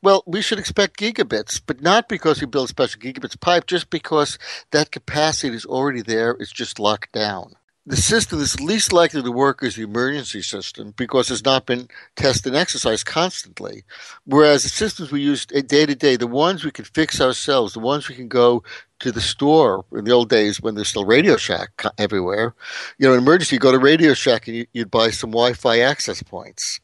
Well, 0.01 0.23
we 0.25 0.41
should 0.41 0.59
expect 0.59 0.99
gigabits, 0.99 1.61
but 1.65 1.81
not 1.81 2.07
because 2.07 2.41
we 2.41 2.47
build 2.47 2.69
special 2.69 3.01
gigabits 3.01 3.39
pipe, 3.39 3.67
just 3.67 3.89
because 3.89 4.37
that 4.71 4.91
capacity 4.91 5.55
is 5.55 5.65
already 5.65 6.01
there. 6.01 6.31
It's 6.39 6.51
just 6.51 6.79
locked 6.79 7.11
down. 7.11 7.55
The 7.87 7.95
system 7.97 8.37
that's 8.37 8.59
least 8.59 8.93
likely 8.93 9.23
to 9.23 9.31
work 9.31 9.63
is 9.63 9.75
the 9.75 9.81
emergency 9.81 10.43
system 10.43 10.93
because 10.95 11.31
it's 11.31 11.43
not 11.43 11.65
been 11.65 11.87
tested 12.15 12.53
and 12.53 12.55
exercised 12.55 13.07
constantly. 13.07 13.85
Whereas 14.23 14.61
the 14.61 14.69
systems 14.69 15.11
we 15.11 15.21
use 15.21 15.47
day 15.47 15.87
to 15.87 15.95
day, 15.95 16.15
the 16.15 16.27
ones 16.27 16.63
we 16.63 16.69
can 16.69 16.85
fix 16.85 17.19
ourselves, 17.19 17.73
the 17.73 17.79
ones 17.79 18.07
we 18.07 18.13
can 18.13 18.27
go 18.27 18.63
to 18.99 19.11
the 19.11 19.19
store 19.19 19.83
in 19.93 20.05
the 20.05 20.11
old 20.11 20.29
days 20.29 20.61
when 20.61 20.75
there's 20.75 20.89
still 20.89 21.05
Radio 21.05 21.37
Shack 21.37 21.83
everywhere, 21.97 22.53
you 22.99 23.07
know, 23.07 23.13
in 23.13 23.19
emergency, 23.19 23.55
you 23.55 23.59
go 23.59 23.71
to 23.71 23.79
Radio 23.79 24.13
Shack 24.13 24.47
and 24.47 24.67
you'd 24.73 24.91
buy 24.91 25.09
some 25.09 25.31
Wi 25.31 25.53
Fi 25.53 25.79
access 25.79 26.21
points 26.21 26.79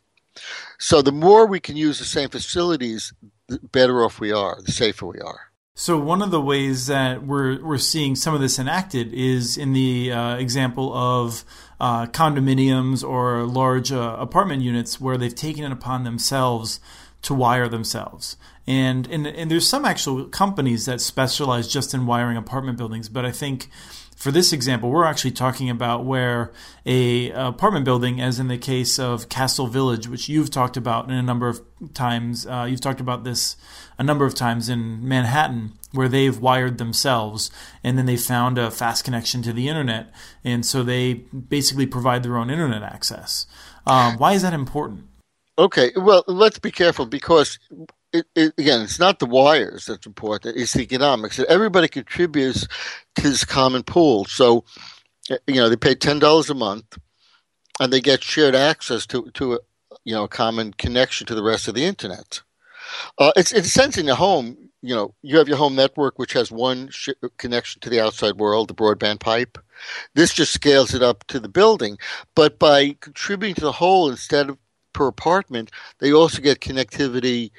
so 0.78 1.02
the 1.02 1.12
more 1.12 1.46
we 1.46 1.60
can 1.60 1.76
use 1.76 2.00
the 2.00 2.06
same 2.06 2.30
facilities, 2.30 3.14
the 3.48 3.60
better 3.60 4.04
off 4.04 4.20
we 4.20 4.32
are, 4.32 4.60
the 4.64 4.72
safer 4.72 5.06
we 5.06 5.20
are. 5.20 5.52
So 5.80 5.98
one 6.00 6.24
of 6.24 6.32
the 6.32 6.42
ways 6.42 6.88
that 6.88 7.24
we're 7.24 7.64
we're 7.64 7.78
seeing 7.78 8.16
some 8.16 8.34
of 8.34 8.42
this 8.42 8.58
enacted 8.58 9.14
is 9.14 9.58
in 9.58 9.74
the 9.74 10.12
uh, 10.12 10.36
example 10.38 10.92
of 10.92 11.46
uh, 11.80 12.08
condominiums 12.08 13.08
or 13.08 13.44
large 13.44 13.92
uh, 13.92 14.16
apartment 14.18 14.64
units 14.64 15.00
where 15.00 15.18
they've 15.18 15.36
taken 15.36 15.64
it 15.64 15.72
upon 15.72 16.04
themselves 16.04 16.80
to 17.22 17.36
wire 17.36 17.68
themselves. 17.68 18.38
And, 18.66 19.08
and 19.08 19.28
and 19.28 19.52
there's 19.52 19.68
some 19.68 19.86
actual 19.86 20.26
companies 20.26 20.86
that 20.86 21.00
specialize 21.00 21.68
just 21.68 21.94
in 21.94 22.08
wiring 22.08 22.38
apartment 22.38 22.80
buildings, 22.80 23.08
but 23.08 23.24
I 23.24 23.32
think 23.32 23.70
for 24.18 24.32
this 24.32 24.52
example, 24.52 24.90
we're 24.90 25.06
actually 25.06 25.32
talking 25.32 25.70
about 25.70 26.04
where 26.04 26.52
a 26.88 27.30
apartment 27.32 27.86
building, 27.86 28.20
as 28.20 28.40
in 28.40 28.48
the 28.48 28.58
case 28.58 28.98
of 28.98 29.30
Castle 29.30 29.68
Village, 29.68 30.08
which 30.08 30.28
you've 30.28 30.50
talked 30.50 30.76
about 30.76 31.06
in 31.06 31.12
a 31.12 31.22
number 31.22 31.48
of 31.48 31.62
times, 31.94 32.48
uh, 32.48 32.66
you've 32.68 32.82
talked 32.82 33.00
about 33.00 33.24
this 33.24 33.58
a 34.00 34.04
number 34.04 34.26
of 34.26 34.34
times 34.34 34.70
in 34.70 35.08
Manhattan, 35.08 35.74
where 35.92 36.10
they've 36.10 36.38
wired 36.38 36.80
themselves 36.80 37.52
and 37.84 37.96
then 37.96 38.08
they 38.08 38.18
found 38.18 38.58
a 38.58 38.72
fast 38.72 39.06
connection 39.06 39.44
to 39.44 39.54
the 39.54 39.70
internet, 39.70 40.12
and 40.44 40.66
so 40.66 40.82
they 40.82 41.14
basically 41.14 41.86
provide 41.86 42.24
their 42.24 42.38
own 42.38 42.50
internet 42.50 42.82
access. 42.82 43.46
Um, 43.86 44.18
why 44.18 44.34
is 44.34 44.42
that 44.42 44.54
important? 44.54 45.06
Okay, 45.60 45.92
well, 45.96 46.24
let's 46.28 46.58
be 46.58 46.72
careful 46.72 47.06
because 47.06 47.60
it, 48.14 48.26
it, 48.36 48.54
again, 48.58 48.82
it's 48.82 49.00
not 49.00 49.20
the 49.20 49.26
wires 49.26 49.86
that's 49.86 50.06
important; 50.08 50.58
it's 50.58 50.74
the 50.74 50.82
economics. 50.82 51.40
Everybody 51.50 51.88
contributes 51.88 52.68
to 53.16 53.22
this 53.24 53.46
common 53.46 53.84
pool. 53.84 54.26
So, 54.26 54.66
you 55.48 55.56
know, 55.56 55.70
they 55.70 55.78
pay 55.78 55.96
ten 55.96 56.20
dollars 56.20 56.50
a 56.50 56.56
month, 56.56 56.98
and 57.80 57.94
they 57.94 58.02
get 58.02 58.24
shared 58.24 58.56
access 58.56 59.06
to 59.08 59.30
to 59.36 59.56
a, 59.56 59.60
you 60.06 60.14
know 60.14 60.26
a 60.26 60.30
common 60.30 60.74
connection 60.74 61.28
to 61.28 61.36
the 61.36 61.44
rest 61.44 61.68
of 61.68 61.76
the 61.76 61.86
internet. 61.86 62.42
Uh, 63.18 63.32
it's 63.36 63.52
in 63.54 63.62
a 63.62 63.66
sense 63.66 63.98
in 63.98 64.06
the 64.08 64.16
home. 64.16 64.58
You 64.82 64.96
know, 64.96 65.16
you 65.24 65.38
have 65.38 65.48
your 65.48 65.58
home 65.58 65.76
network, 65.76 66.20
which 66.20 66.34
has 66.34 66.52
one 66.52 66.90
sh- 66.92 67.10
connection 67.38 67.82
to 67.82 67.90
the 67.90 68.02
outside 68.02 68.38
world, 68.38 68.68
the 68.68 68.76
broadband 68.76 69.20
pipe. 69.22 69.58
This 70.16 70.34
just 70.34 70.54
scales 70.54 70.94
it 70.94 71.04
up 71.04 71.26
to 71.28 71.40
the 71.40 71.50
building. 71.50 71.98
But 72.36 72.60
by 72.60 72.98
contributing 73.02 73.56
to 73.56 73.62
the 73.62 73.72
whole 73.74 74.10
instead 74.10 74.50
of 74.50 74.58
per 74.94 75.08
apartment, 75.08 75.72
they 76.00 76.14
also 76.14 76.42
get 76.42 76.62
connectivity 76.62 77.52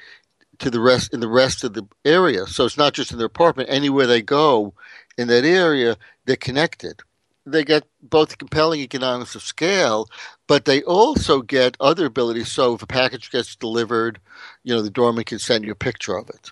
to 0.59 0.69
the 0.69 0.79
rest 0.79 1.13
in 1.13 1.19
the 1.19 1.27
rest 1.27 1.63
of 1.63 1.73
the 1.73 1.87
area. 2.05 2.45
So 2.47 2.65
it's 2.65 2.77
not 2.77 2.93
just 2.93 3.11
in 3.11 3.17
their 3.17 3.27
apartment. 3.27 3.69
Anywhere 3.69 4.07
they 4.07 4.21
go 4.21 4.73
in 5.17 5.27
that 5.27 5.45
area, 5.45 5.97
they're 6.25 6.35
connected. 6.35 7.01
They 7.45 7.63
get 7.63 7.83
both 8.01 8.37
compelling 8.37 8.81
economics 8.81 9.35
of 9.35 9.41
scale, 9.41 10.07
but 10.47 10.65
they 10.65 10.83
also 10.83 11.41
get 11.41 11.77
other 11.79 12.05
abilities. 12.05 12.51
So 12.51 12.75
if 12.75 12.83
a 12.83 12.87
package 12.87 13.31
gets 13.31 13.55
delivered, 13.55 14.19
you 14.63 14.73
know 14.73 14.81
the 14.81 14.89
doorman 14.89 15.23
can 15.23 15.39
send 15.39 15.65
you 15.65 15.71
a 15.71 15.75
picture 15.75 16.15
of 16.15 16.29
it. 16.29 16.51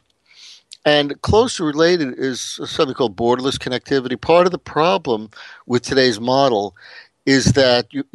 And 0.85 1.21
closely 1.21 1.65
related 1.65 2.17
is 2.17 2.59
something 2.65 2.95
called 2.95 3.17
borderless 3.17 3.59
connectivity. 3.59 4.19
Part 4.19 4.47
of 4.47 4.51
the 4.51 4.57
problem 4.57 5.29
with 5.65 5.83
today's 5.83 6.19
model 6.19 6.75
is 7.25 7.53
that 7.53 7.87
you, 7.91 8.05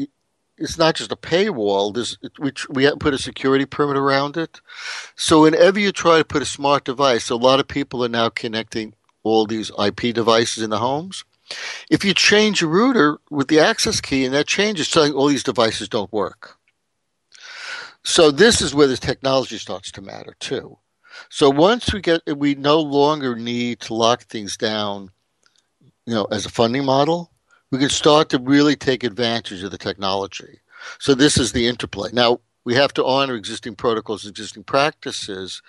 it's 0.62 0.79
not 0.79 0.94
just 0.94 1.11
a 1.11 1.16
paywall. 1.16 1.92
There's 1.92 2.16
we 2.38 2.53
we 2.70 2.90
put 2.96 3.14
a 3.14 3.18
security 3.18 3.66
perimeter 3.66 4.01
around 4.01 4.37
it. 4.37 4.61
So 5.16 5.42
whenever 5.42 5.81
you 5.81 5.90
try 5.90 6.18
to 6.18 6.25
put 6.25 6.40
a 6.40 6.46
smart 6.46 6.85
device, 6.85 7.29
a 7.31 7.37
lot 7.37 7.59
of 7.59 7.66
people 7.66 8.05
are 8.05 8.09
now 8.09 8.29
connecting 8.29 8.94
all 9.25 9.44
these 9.44 9.72
IP 9.79 10.14
devices 10.14 10.62
in 10.62 10.70
the 10.70 10.79
homes. 10.79 11.25
If 11.90 12.05
you 12.05 12.14
change 12.14 12.62
a 12.62 12.68
router 12.68 13.18
with 13.29 13.48
the 13.48 13.59
access 13.59 14.01
key 14.01 14.25
and 14.25 14.33
that 14.35 14.46
changes, 14.46 14.88
saying 14.88 15.12
all 15.12 15.27
these 15.27 15.42
devices 15.42 15.88
don't 15.88 16.12
work. 16.12 16.57
So 18.05 18.31
this 18.31 18.61
is 18.61 18.75
where 18.75 18.87
the 18.87 18.96
technology 18.96 19.59
starts 19.59 19.90
to 19.92 20.01
matter 20.01 20.35
too. 20.38 20.79
So 21.29 21.51
once 21.51 21.92
we 21.92 22.01
get, 22.01 22.22
we 22.37 22.55
no 22.55 22.81
longer 22.81 23.35
need 23.35 23.81
to 23.81 23.94
lock 23.94 24.22
things 24.22 24.57
down, 24.57 25.11
you 26.07 26.14
know, 26.14 26.25
as 26.27 26.46
a 26.46 26.51
funding 26.51 26.85
model 26.85 27.32
we 27.72 27.78
can 27.78 27.88
start 27.88 28.28
to 28.28 28.38
really 28.38 28.76
take 28.76 29.02
advantage 29.02 29.62
of 29.64 29.72
the 29.72 29.78
technology. 29.78 30.61
So 31.00 31.14
this 31.14 31.38
is 31.38 31.52
the 31.52 31.66
interplay. 31.66 32.11
Now 32.12 32.40
we 32.64 32.74
have 32.74 32.92
to 32.94 33.04
honor 33.04 33.35
existing 33.35 33.74
protocols, 33.74 34.26
existing 34.26 34.64
practices, 34.64 35.62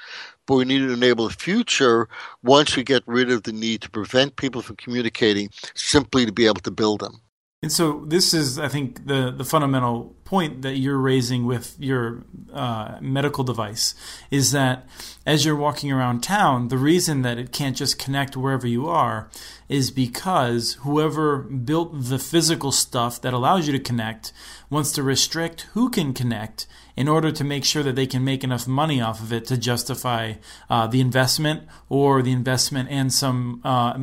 but 0.46 0.56
we 0.56 0.66
need 0.66 0.80
to 0.80 0.92
enable 0.92 1.28
the 1.28 1.34
future 1.34 2.08
once 2.44 2.76
we 2.76 2.84
get 2.84 3.04
rid 3.08 3.32
of 3.32 3.44
the 3.44 3.54
need 3.54 3.82
to 3.82 3.90
prevent 3.90 4.36
people 4.36 4.62
from 4.62 4.76
communicating 4.76 5.50
simply 5.74 6.26
to 6.26 6.32
be 6.32 6.46
able 6.46 6.62
to 6.62 6.72
build 6.72 7.00
them. 7.00 7.22
And 7.64 7.72
so 7.72 8.04
this 8.06 8.34
is, 8.34 8.60
I 8.60 8.68
think, 8.68 9.08
the 9.08 9.32
the 9.32 9.46
fundamental 9.46 10.14
point 10.26 10.62
that 10.62 10.78
you're 10.78 10.98
raising 10.98 11.46
with 11.46 11.76
your 11.80 12.24
uh, 12.54 12.98
medical 13.02 13.44
device 13.44 13.94
is 14.32 14.52
that 14.52 14.88
as 15.26 15.46
you're 15.46 15.56
walking 15.56 15.92
around 15.92 16.22
town, 16.22 16.70
the 16.70 16.78
reason 16.78 17.22
that 17.22 17.38
it 17.38 17.52
can't 17.52 17.76
just 17.76 18.00
connect 18.00 18.38
wherever 18.38 18.68
you 18.68 18.88
are 18.88 19.30
is 19.70 19.92
because 19.92 20.74
whoever 20.82 21.38
built 21.40 21.92
the 21.94 22.20
physical 22.20 22.72
stuff 22.72 23.22
that 23.22 23.34
allows 23.34 23.68
you 23.68 23.74
to 23.74 23.80
connect 23.80 24.34
wants 24.70 24.92
to 24.92 25.04
restrict 25.04 25.68
who 25.74 25.90
can 25.90 26.14
connect 26.14 26.68
in 26.96 27.08
order 27.08 27.32
to 27.32 27.44
make 27.44 27.66
sure 27.66 27.84
that 27.84 27.96
they 27.96 28.06
can 28.06 28.24
make 28.24 28.44
enough 28.44 28.68
money 28.68 29.02
off 29.02 29.22
of 29.22 29.34
it 29.34 29.46
to 29.46 29.58
justify 29.58 30.34
uh, 30.70 30.88
the 30.88 31.02
investment 31.02 31.64
or 31.90 32.22
the 32.22 32.32
investment 32.32 32.90
and 32.90 33.12
some 33.12 33.62
uh, 33.64 33.94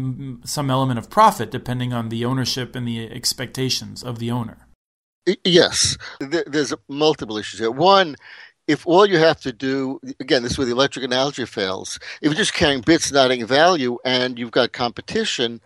some 0.44 0.70
element 0.70 0.98
of 0.98 1.09
profit, 1.11 1.50
depending 1.50 1.92
on 1.92 2.09
the 2.09 2.24
ownership 2.24 2.74
and 2.74 2.87
the 2.87 3.11
expectations 3.11 4.02
of 4.02 4.18
the 4.18 4.30
owner. 4.30 4.66
Yes, 5.44 5.96
there's 6.20 6.74
multiple 6.88 7.37
issues 7.37 7.61
here. 7.61 7.70
One, 7.70 8.16
if 8.66 8.87
all 8.87 9.06
you 9.06 9.18
have 9.18 9.40
to 9.42 9.52
do, 9.52 10.00
again, 10.20 10.42
this 10.42 10.52
is 10.52 10.59
where 10.59 10.66
the 10.66 10.72
electric 10.72 11.04
analogy 11.04 11.44
fails. 11.44 11.98
If 12.22 12.30
you're 12.30 12.35
just 12.35 12.54
carrying 12.54 12.80
bits, 12.80 13.12
not 13.12 13.26
adding 13.26 13.44
value, 13.46 13.98
and 14.04 14.38
you've 14.38 14.50
got 14.52 14.72
competition, 14.72 15.61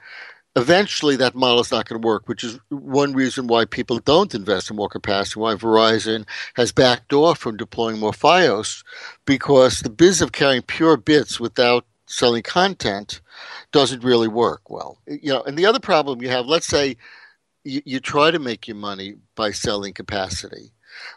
eventually 0.57 1.17
that 1.17 1.35
model 1.35 1.61
is 1.61 1.71
not 1.71 1.88
going 1.88 2.01
to 2.01 2.07
work, 2.07 2.29
which 2.29 2.43
is 2.43 2.59
one 2.71 3.12
reason 3.12 3.47
why 3.47 3.64
people 3.64 3.99
don't 3.99 4.35
invest 4.35 4.71
in 4.71 4.77
more 4.77 4.88
capacity, 4.88 5.38
why 5.38 5.55
Verizon 5.55 6.27
has 6.55 6.73
backed 6.73 7.12
off 7.12 7.38
from 7.38 7.57
deploying 7.57 7.99
more 7.99 8.12
Fios, 8.12 8.83
because 9.27 9.81
the 9.81 9.90
business 9.90 10.23
of 10.23 10.33
carrying 10.33 10.62
pure 10.62 10.97
bits 10.97 11.38
without 11.38 11.85
selling 12.07 12.43
content 12.43 13.21
doesn't 13.73 14.05
really 14.05 14.29
work 14.29 14.71
well. 14.71 14.99
You 15.07 15.33
know, 15.33 15.43
and 15.43 15.57
the 15.57 15.67
other 15.67 15.81
problem 15.81 16.23
you 16.23 16.29
have, 16.29 16.47
let's 16.47 16.67
say 16.67 16.97
you, 17.64 17.83
you 17.85 18.00
try 18.00 18.31
to 18.31 18.38
make 18.38 18.68
your 18.68 18.77
money 18.77 19.16
by 19.35 19.50
selling 19.50 19.92
capacity. 19.92 20.72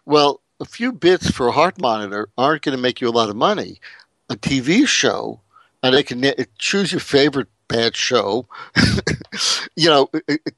Well, 0.06 0.42
a 0.60 0.66
few 0.66 0.92
bits 0.92 1.30
for 1.30 1.48
a 1.48 1.52
heart 1.52 1.80
monitor 1.80 2.30
aren't 2.38 2.64
going 2.64 2.76
to 2.76 2.82
make 2.82 3.00
you 3.02 3.10
a 3.10 3.12
lot 3.12 3.30
of 3.30 3.36
money. 3.36 3.80
A 4.30 4.36
TV 4.36 4.88
show, 4.88 5.42
and 5.84 5.94
they 5.94 6.04
can 6.04 6.26
choose 6.58 6.92
your 6.92 7.00
favorite 7.00 7.48
bad 7.68 7.96
show, 7.96 8.48
you 9.76 9.90
know, 9.90 10.10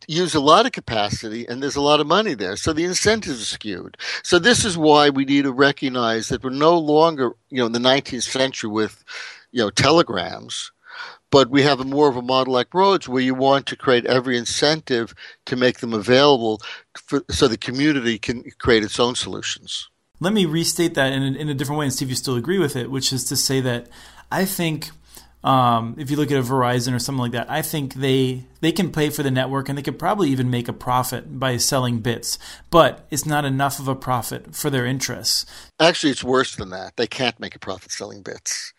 use 0.07 0.35
a 0.35 0.39
lot 0.39 0.65
of 0.65 0.71
capacity 0.71 1.47
and 1.47 1.61
there's 1.61 1.75
a 1.75 1.81
lot 1.81 1.99
of 1.99 2.07
money 2.07 2.33
there. 2.33 2.55
So 2.55 2.73
the 2.73 2.85
incentives 2.85 3.41
are 3.41 3.45
skewed. 3.45 3.97
So 4.23 4.39
this 4.39 4.65
is 4.65 4.77
why 4.77 5.09
we 5.09 5.25
need 5.25 5.43
to 5.43 5.51
recognize 5.51 6.29
that 6.29 6.43
we're 6.43 6.51
no 6.51 6.77
longer, 6.77 7.33
you 7.49 7.57
know, 7.57 7.65
in 7.65 7.71
the 7.71 7.79
19th 7.79 8.23
century 8.23 8.69
with, 8.69 9.03
you 9.51 9.61
know, 9.61 9.69
telegrams, 9.69 10.71
but 11.31 11.49
we 11.49 11.61
have 11.61 11.79
a 11.79 11.85
more 11.85 12.09
of 12.09 12.17
a 12.17 12.21
model 12.21 12.53
like 12.53 12.73
roads 12.73 13.07
where 13.07 13.21
you 13.21 13.35
want 13.35 13.65
to 13.67 13.75
create 13.75 14.05
every 14.05 14.37
incentive 14.37 15.13
to 15.45 15.55
make 15.55 15.79
them 15.79 15.93
available 15.93 16.61
for, 16.95 17.23
so 17.29 17.47
the 17.47 17.57
community 17.57 18.17
can 18.17 18.43
create 18.59 18.83
its 18.83 18.99
own 18.99 19.15
solutions. 19.15 19.89
Let 20.19 20.33
me 20.33 20.45
restate 20.45 20.95
that 20.95 21.13
in 21.13 21.23
a, 21.23 21.37
in 21.37 21.49
a 21.49 21.53
different 21.53 21.79
way 21.79 21.85
and 21.85 21.93
see 21.93 22.05
if 22.05 22.09
you 22.09 22.15
still 22.15 22.35
agree 22.35 22.59
with 22.59 22.75
it, 22.75 22.91
which 22.91 23.13
is 23.13 23.23
to 23.25 23.35
say 23.35 23.61
that 23.61 23.87
I 24.31 24.45
think 24.45 24.89
um, 25.43 25.95
if 25.97 26.11
you 26.11 26.17
look 26.17 26.31
at 26.31 26.37
a 26.37 26.41
Verizon 26.41 26.93
or 26.93 26.99
something 26.99 27.21
like 27.21 27.31
that, 27.31 27.49
I 27.49 27.61
think 27.61 27.93
they 27.93 28.43
they 28.59 28.73
can 28.73 28.91
pay 28.91 29.09
for 29.09 29.23
the 29.23 29.31
network 29.31 29.69
and 29.69 29.77
they 29.77 29.81
could 29.81 29.97
probably 29.97 30.29
even 30.29 30.49
make 30.49 30.67
a 30.67 30.73
profit 30.73 31.39
by 31.39 31.55
selling 31.55 31.99
bits, 31.99 32.37
but 32.69 33.07
it's 33.09 33.25
not 33.25 33.45
enough 33.45 33.79
of 33.79 33.87
a 33.87 33.95
profit 33.95 34.53
for 34.53 34.69
their 34.69 34.85
interests. 34.85 35.45
Actually, 35.79 36.11
it's 36.11 36.23
worse 36.23 36.57
than 36.57 36.71
that. 36.71 36.97
They 36.97 37.07
can't 37.07 37.39
make 37.39 37.55
a 37.55 37.59
profit 37.59 37.91
selling 37.91 38.21
bits. 38.21 38.73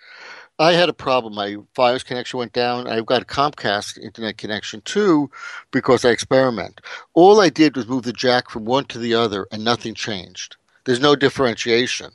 I 0.61 0.75
had 0.75 0.91
a 0.91 0.93
problem. 0.93 1.35
My 1.35 1.57
Fios 1.75 2.05
connection 2.05 2.39
went 2.39 2.53
down. 2.53 2.87
I've 2.87 3.07
got 3.07 3.23
a 3.23 3.25
Comcast 3.25 3.97
internet 3.99 4.37
connection 4.37 4.83
too 4.83 5.31
because 5.71 6.05
I 6.05 6.11
experiment. 6.11 6.83
All 7.15 7.41
I 7.41 7.49
did 7.49 7.77
was 7.77 7.89
move 7.89 8.03
the 8.03 8.13
jack 8.13 8.51
from 8.51 8.67
one 8.67 8.85
to 8.87 8.99
the 8.99 9.15
other 9.15 9.47
and 9.51 9.65
nothing 9.65 9.95
changed. 9.95 10.57
There's 10.85 11.01
no 11.01 11.17
differentiation. 11.17 12.11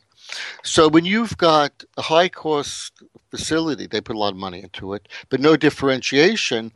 So 0.63 0.88
when 0.88 1.05
you've 1.05 1.36
got 1.38 1.84
a 1.97 2.03
high 2.03 2.29
cost 2.29 2.93
facility, 3.31 3.88
they 3.88 3.99
put 3.99 4.15
a 4.15 4.19
lot 4.19 4.34
of 4.34 4.38
money 4.38 4.62
into 4.62 4.93
it, 4.93 5.08
but 5.29 5.39
no 5.39 5.58
differentiation, 5.58 6.71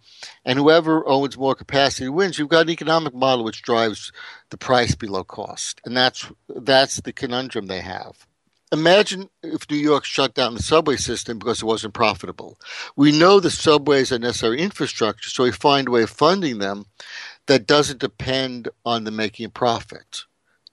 and 0.45 0.59
whoever 0.59 1.07
owns 1.07 1.37
more 1.37 1.55
capacity 1.55 2.09
wins. 2.09 2.37
You've 2.37 2.49
got 2.49 2.63
an 2.63 2.69
economic 2.71 3.13
model 3.13 3.45
which 3.45 3.61
drives 3.61 4.11
the 4.49 4.57
price 4.57 4.95
below 4.95 5.23
cost, 5.23 5.81
and 5.85 5.95
that's 5.95 6.27
that's 6.47 7.01
the 7.01 7.13
conundrum 7.13 7.67
they 7.67 7.81
have. 7.81 8.25
Imagine 8.71 9.29
if 9.41 9.69
New 9.69 9.77
York 9.77 10.05
shut 10.05 10.35
down 10.35 10.53
the 10.53 10.61
subway 10.61 10.95
system 10.95 11.39
because 11.39 11.63
it 11.63 11.65
wasn't 11.65 11.95
profitable. 11.95 12.59
We 12.95 13.11
know 13.11 13.39
the 13.39 13.49
subways 13.49 14.11
are 14.11 14.19
necessary 14.19 14.59
infrastructure, 14.61 15.29
so 15.29 15.43
we 15.43 15.51
find 15.51 15.87
a 15.87 15.91
way 15.91 16.03
of 16.03 16.11
funding 16.11 16.59
them 16.59 16.85
that 17.47 17.65
doesn't 17.65 17.99
depend 17.99 18.69
on 18.85 19.05
them 19.05 19.15
making 19.15 19.47
a 19.47 19.49
profit 19.49 20.25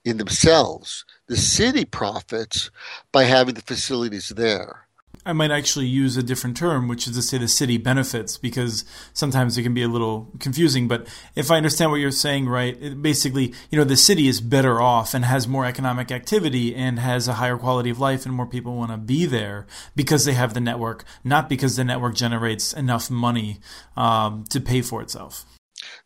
in 0.04 0.18
themselves. 0.18 1.06
The 1.26 1.38
city 1.38 1.86
profits 1.86 2.70
by 3.12 3.24
having 3.24 3.54
the 3.54 3.62
facilities 3.62 4.28
there. 4.28 4.85
I 5.26 5.32
might 5.32 5.50
actually 5.50 5.86
use 5.86 6.16
a 6.16 6.22
different 6.22 6.56
term, 6.56 6.86
which 6.86 7.08
is 7.08 7.16
to 7.16 7.22
say 7.22 7.36
the 7.36 7.48
city 7.48 7.78
benefits, 7.78 8.38
because 8.38 8.84
sometimes 9.12 9.58
it 9.58 9.64
can 9.64 9.74
be 9.74 9.82
a 9.82 9.88
little 9.88 10.28
confusing. 10.38 10.86
But 10.86 11.08
if 11.34 11.50
I 11.50 11.56
understand 11.56 11.90
what 11.90 11.96
you're 11.96 12.12
saying 12.12 12.48
right, 12.48 13.02
basically, 13.02 13.52
you 13.68 13.76
know, 13.76 13.82
the 13.82 13.96
city 13.96 14.28
is 14.28 14.40
better 14.40 14.80
off 14.80 15.14
and 15.14 15.24
has 15.24 15.48
more 15.48 15.66
economic 15.66 16.12
activity 16.12 16.76
and 16.76 17.00
has 17.00 17.26
a 17.26 17.34
higher 17.34 17.58
quality 17.58 17.90
of 17.90 17.98
life, 17.98 18.24
and 18.24 18.36
more 18.36 18.46
people 18.46 18.76
want 18.76 18.92
to 18.92 18.96
be 18.96 19.26
there 19.26 19.66
because 19.96 20.24
they 20.26 20.34
have 20.34 20.54
the 20.54 20.60
network, 20.60 21.04
not 21.24 21.48
because 21.48 21.74
the 21.74 21.82
network 21.82 22.14
generates 22.14 22.72
enough 22.72 23.10
money 23.10 23.58
um, 23.96 24.44
to 24.50 24.60
pay 24.60 24.80
for 24.80 25.02
itself. 25.02 25.44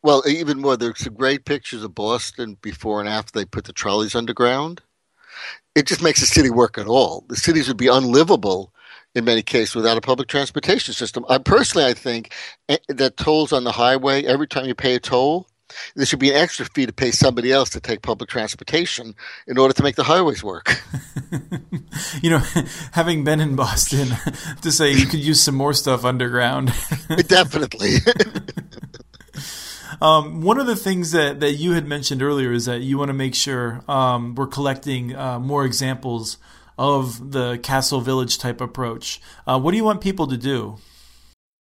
Well, 0.03 0.23
even 0.27 0.63
more, 0.63 0.79
there's 0.79 0.99
some 0.99 1.13
great 1.13 1.45
pictures 1.45 1.85
of 1.85 1.95
Boston 1.95 2.57
before 2.63 3.01
and 3.01 3.09
after 3.09 3.39
they 3.39 3.45
put 3.45 3.67
the 3.67 3.75
trolleys 3.75 4.15
underground. 4.15 4.81
It 5.75 5.87
just 5.87 6.03
makes 6.03 6.21
the 6.21 6.27
city 6.27 6.49
work 6.49 6.79
at 6.79 6.87
all. 6.87 7.27
The 7.29 7.37
cities 7.37 7.69
would 7.69 7.77
be 7.77 7.89
unlivable 7.89 8.73
in 9.15 9.25
many 9.25 9.43
cases 9.43 9.75
without 9.75 9.97
a 9.97 10.01
public 10.01 10.29
transportation 10.29 10.95
system. 10.95 11.25
I 11.29 11.39
personally, 11.39 11.87
I 11.87 11.95
think 11.95 12.33
eh, 12.69 12.79
that 12.89 13.17
tolls 13.17 13.53
on 13.53 13.65
the 13.65 13.73
highway 13.73 14.25
every 14.25 14.47
time 14.47 14.67
you 14.67 14.75
pay 14.75 14.95
a 14.95 15.01
toll, 15.01 15.47
there 15.95 16.07
should 16.07 16.19
be 16.19 16.31
an 16.31 16.37
extra 16.37 16.67
fee 16.67 16.87
to 16.87 16.93
pay 16.93 17.11
somebody 17.11 17.53
else 17.53 17.71
to 17.71 17.81
take 17.81 18.03
public 18.03 18.29
transportation 18.29 19.15
in 19.47 19.59
order 19.59 19.73
to 19.75 19.83
make 19.83 19.97
the 19.97 20.05
highways 20.05 20.43
work. 20.43 20.83
you 22.23 22.31
know, 22.31 22.39
having 22.93 23.25
been 23.25 23.41
in 23.41 23.57
Boston, 23.57 24.09
to 24.63 24.73
say 24.73 24.93
you 24.93 25.07
could 25.07 25.21
use 25.21 25.43
some 25.43 25.55
more 25.55 25.73
stuff 25.73 26.05
underground. 26.05 26.73
Definitely. 27.27 27.97
Um, 30.01 30.41
one 30.41 30.59
of 30.59 30.67
the 30.67 30.77
things 30.77 31.13
that, 31.13 31.41
that 31.41 31.53
you 31.53 31.73
had 31.73 31.87
mentioned 31.87 32.23
earlier 32.23 32.53
is 32.53 32.65
that 32.65 32.81
you 32.81 32.97
want 32.97 33.11
to 33.11 33.15
make 33.15 33.35
sure 33.35 33.83
um, 33.87 34.35
we're 34.35 34.47
collecting 34.47 35.15
uh, 35.15 35.39
more 35.39 35.65
examples 35.65 36.39
of 36.81 37.33
the 37.33 37.59
castle 37.63 38.01
village 38.01 38.39
type 38.39 38.59
approach. 38.59 39.21
Uh, 39.47 39.61
what 39.61 39.73
do 39.73 39.77
you 39.77 39.85
want 39.85 40.01
people 40.01 40.27
to 40.27 40.39
do? 40.39 40.79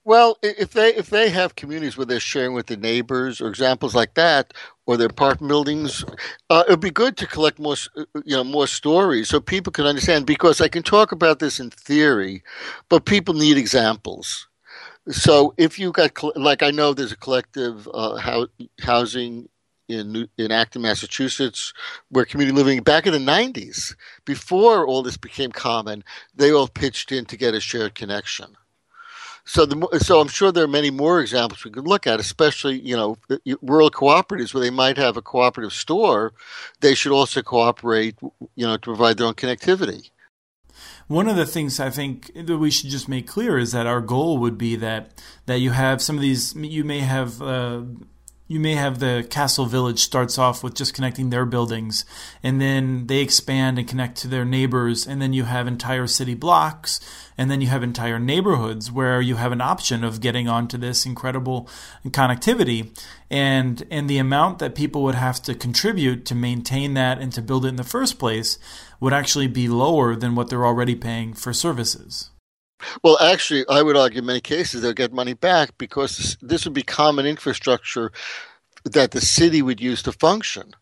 Well, 0.04 0.38
if 0.42 0.72
they 0.72 0.94
if 0.94 1.10
they 1.10 1.28
have 1.28 1.56
communities 1.56 1.96
where 1.96 2.06
they're 2.06 2.20
sharing 2.20 2.54
with 2.54 2.66
their 2.66 2.78
neighbors 2.78 3.40
or 3.40 3.48
examples 3.48 3.96
like 3.96 4.14
that, 4.14 4.54
or 4.86 4.96
their 4.96 5.08
apartment 5.08 5.48
buildings, 5.48 6.04
uh, 6.48 6.62
it'd 6.68 6.80
be 6.80 6.92
good 6.92 7.16
to 7.16 7.26
collect 7.26 7.58
more 7.58 7.74
uh, 7.96 8.04
you 8.24 8.36
know 8.36 8.44
more 8.44 8.68
stories 8.68 9.28
so 9.28 9.40
people 9.40 9.72
can 9.72 9.86
understand. 9.86 10.24
Because 10.24 10.60
I 10.60 10.68
can 10.68 10.84
talk 10.84 11.10
about 11.10 11.40
this 11.40 11.58
in 11.58 11.70
theory, 11.70 12.44
but 12.88 13.04
people 13.04 13.34
need 13.34 13.58
examples. 13.58 14.46
So 15.10 15.52
if 15.58 15.80
you 15.80 15.90
got 15.90 16.12
like 16.36 16.62
I 16.62 16.70
know 16.70 16.94
there's 16.94 17.12
a 17.12 17.16
collective 17.16 17.88
uh, 17.92 18.46
housing 18.80 19.48
in 19.88 20.28
in 20.36 20.52
Acton, 20.52 20.82
Massachusetts, 20.82 21.72
where 22.10 22.24
community 22.24 22.56
living 22.56 22.82
back 22.82 23.06
in 23.06 23.12
the 23.12 23.18
'90s, 23.18 23.96
before 24.24 24.86
all 24.86 25.02
this 25.02 25.16
became 25.16 25.50
common, 25.50 26.04
they 26.34 26.52
all 26.52 26.68
pitched 26.68 27.10
in 27.10 27.24
to 27.26 27.36
get 27.36 27.54
a 27.54 27.60
shared 27.60 27.94
connection. 27.94 28.56
So 29.44 29.64
the 29.64 29.98
so 30.00 30.20
I'm 30.20 30.28
sure 30.28 30.52
there 30.52 30.64
are 30.64 30.68
many 30.68 30.90
more 30.90 31.20
examples 31.20 31.64
we 31.64 31.70
could 31.70 31.88
look 31.88 32.06
at, 32.06 32.20
especially 32.20 32.80
you 32.80 32.94
know 32.94 33.16
rural 33.62 33.90
cooperatives 33.90 34.52
where 34.52 34.62
they 34.62 34.70
might 34.70 34.98
have 34.98 35.16
a 35.16 35.22
cooperative 35.22 35.72
store. 35.72 36.34
They 36.80 36.94
should 36.94 37.12
also 37.12 37.40
cooperate, 37.40 38.16
you 38.20 38.66
know, 38.66 38.76
to 38.76 38.82
provide 38.82 39.16
their 39.16 39.26
own 39.26 39.34
connectivity. 39.34 40.10
One 41.06 41.28
of 41.28 41.36
the 41.36 41.46
things 41.46 41.80
I 41.80 41.88
think 41.88 42.30
that 42.34 42.58
we 42.58 42.70
should 42.70 42.90
just 42.90 43.08
make 43.08 43.26
clear 43.26 43.56
is 43.56 43.72
that 43.72 43.86
our 43.86 44.02
goal 44.02 44.36
would 44.36 44.58
be 44.58 44.76
that 44.76 45.12
that 45.46 45.60
you 45.60 45.70
have 45.70 46.02
some 46.02 46.16
of 46.16 46.22
these. 46.22 46.54
You 46.54 46.84
may 46.84 47.00
have. 47.00 47.40
Uh, 47.40 47.82
you 48.48 48.58
may 48.58 48.74
have 48.74 48.98
the 48.98 49.26
castle 49.28 49.66
village 49.66 50.00
starts 50.00 50.38
off 50.38 50.64
with 50.64 50.74
just 50.74 50.94
connecting 50.94 51.28
their 51.28 51.44
buildings 51.44 52.04
and 52.42 52.60
then 52.60 53.06
they 53.06 53.20
expand 53.20 53.78
and 53.78 53.86
connect 53.86 54.16
to 54.16 54.28
their 54.28 54.44
neighbors 54.44 55.06
and 55.06 55.20
then 55.20 55.34
you 55.34 55.44
have 55.44 55.66
entire 55.66 56.06
city 56.06 56.34
blocks 56.34 56.98
and 57.36 57.50
then 57.50 57.60
you 57.60 57.68
have 57.68 57.82
entire 57.82 58.18
neighborhoods 58.18 58.90
where 58.90 59.20
you 59.20 59.36
have 59.36 59.52
an 59.52 59.60
option 59.60 60.02
of 60.02 60.20
getting 60.20 60.48
onto 60.48 60.76
this 60.76 61.06
incredible 61.06 61.68
connectivity. 62.06 62.90
And 63.30 63.86
and 63.90 64.10
the 64.10 64.18
amount 64.18 64.58
that 64.58 64.74
people 64.74 65.02
would 65.02 65.14
have 65.14 65.40
to 65.42 65.54
contribute 65.54 66.24
to 66.26 66.34
maintain 66.34 66.94
that 66.94 67.18
and 67.18 67.32
to 67.34 67.42
build 67.42 67.64
it 67.64 67.68
in 67.68 67.76
the 67.76 67.84
first 67.84 68.18
place 68.18 68.58
would 68.98 69.12
actually 69.12 69.46
be 69.46 69.68
lower 69.68 70.16
than 70.16 70.34
what 70.34 70.48
they're 70.48 70.66
already 70.66 70.96
paying 70.96 71.34
for 71.34 71.52
services 71.52 72.30
well, 73.02 73.18
actually, 73.20 73.64
I 73.68 73.82
would 73.82 73.96
argue 73.96 74.20
in 74.20 74.26
many 74.26 74.40
cases 74.40 74.82
they'll 74.82 74.92
get 74.92 75.12
money 75.12 75.34
back 75.34 75.76
because 75.78 76.36
this, 76.40 76.64
would 76.64 76.74
be 76.74 76.82
common 76.82 77.26
infrastructure 77.26 78.12
that 78.84 79.10
the 79.10 79.20
city 79.20 79.62
would 79.62 79.80
use 79.80 80.02
to 80.02 80.12
function. 80.12 80.74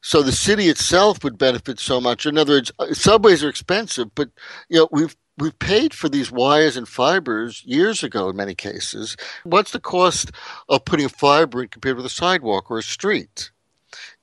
So 0.00 0.22
the 0.22 0.32
city 0.32 0.68
itself 0.68 1.24
would 1.24 1.38
benefit 1.38 1.80
so 1.80 2.00
much. 2.00 2.26
In 2.26 2.38
other 2.38 2.54
words, 2.54 2.72
uh, 2.78 2.92
subways 2.92 3.42
are 3.42 3.48
expensive, 3.48 4.14
but 4.14 4.30
you 4.68 4.78
know 4.78 4.88
we've 4.92 5.16
we've 5.38 5.58
paid 5.58 5.94
for 5.94 6.08
these 6.08 6.30
wires 6.30 6.76
and 6.76 6.88
fibers 6.88 7.62
years 7.64 8.02
ago 8.02 8.28
in 8.28 8.36
many 8.36 8.54
cases. 8.54 9.16
What's 9.44 9.72
the 9.72 9.80
cost 9.80 10.30
of 10.68 10.84
putting 10.84 11.08
fiber 11.08 11.62
in 11.62 11.68
compared 11.68 11.96
with 11.96 12.06
a 12.06 12.10
sidewalk 12.10 12.70
or 12.70 12.78
a 12.78 12.82
street? 12.82 13.50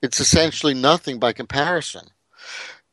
It's 0.02 0.20
essentially 0.20 0.74
nothing 0.74 1.20
by 1.20 1.34
comparison. 1.34 2.08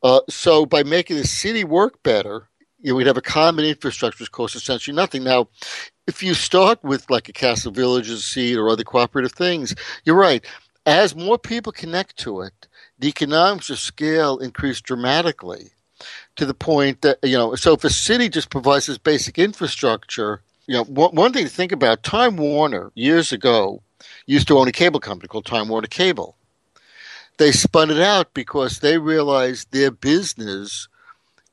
Uh, 0.02 0.20
so 0.28 0.66
by 0.66 0.82
making 0.82 1.16
the 1.16 1.26
city 1.26 1.62
work 1.62 2.02
better, 2.02 2.48
you 2.82 2.92
know, 2.92 2.96
we'd 2.96 3.06
have 3.06 3.16
a 3.16 3.22
common 3.22 3.64
infrastructure 3.64 4.24
that 4.24 4.32
costs 4.32 4.56
essentially 4.56 4.94
nothing. 4.94 5.24
Now, 5.24 5.48
if 6.06 6.22
you 6.22 6.34
start 6.34 6.82
with 6.82 7.08
like 7.10 7.28
a 7.28 7.32
Castle 7.32 7.72
Villages 7.72 8.24
seed 8.24 8.56
or 8.56 8.68
other 8.68 8.84
cooperative 8.84 9.32
things, 9.32 9.74
you're 10.04 10.16
right. 10.16 10.44
As 10.84 11.14
more 11.14 11.38
people 11.38 11.72
connect 11.72 12.16
to 12.18 12.40
it, 12.40 12.66
the 12.98 13.08
economics 13.08 13.70
of 13.70 13.78
scale 13.78 14.38
increase 14.38 14.80
dramatically 14.80 15.70
to 16.34 16.44
the 16.44 16.54
point 16.54 17.02
that, 17.02 17.18
you 17.22 17.36
know, 17.36 17.54
so 17.54 17.74
if 17.74 17.84
a 17.84 17.90
city 17.90 18.28
just 18.28 18.50
provides 18.50 18.86
this 18.86 18.98
basic 18.98 19.38
infrastructure, 19.38 20.42
you 20.66 20.74
know, 20.74 20.84
one 20.84 21.32
thing 21.32 21.44
to 21.44 21.50
think 21.50 21.70
about 21.70 22.02
Time 22.02 22.36
Warner 22.36 22.90
years 22.94 23.32
ago 23.32 23.82
used 24.26 24.48
to 24.48 24.58
own 24.58 24.66
a 24.66 24.72
cable 24.72 25.00
company 25.00 25.28
called 25.28 25.46
Time 25.46 25.68
Warner 25.68 25.86
Cable. 25.86 26.36
They 27.38 27.52
spun 27.52 27.90
it 27.90 28.00
out 28.00 28.34
because 28.34 28.80
they 28.80 28.98
realized 28.98 29.70
their 29.70 29.90
business 29.90 30.88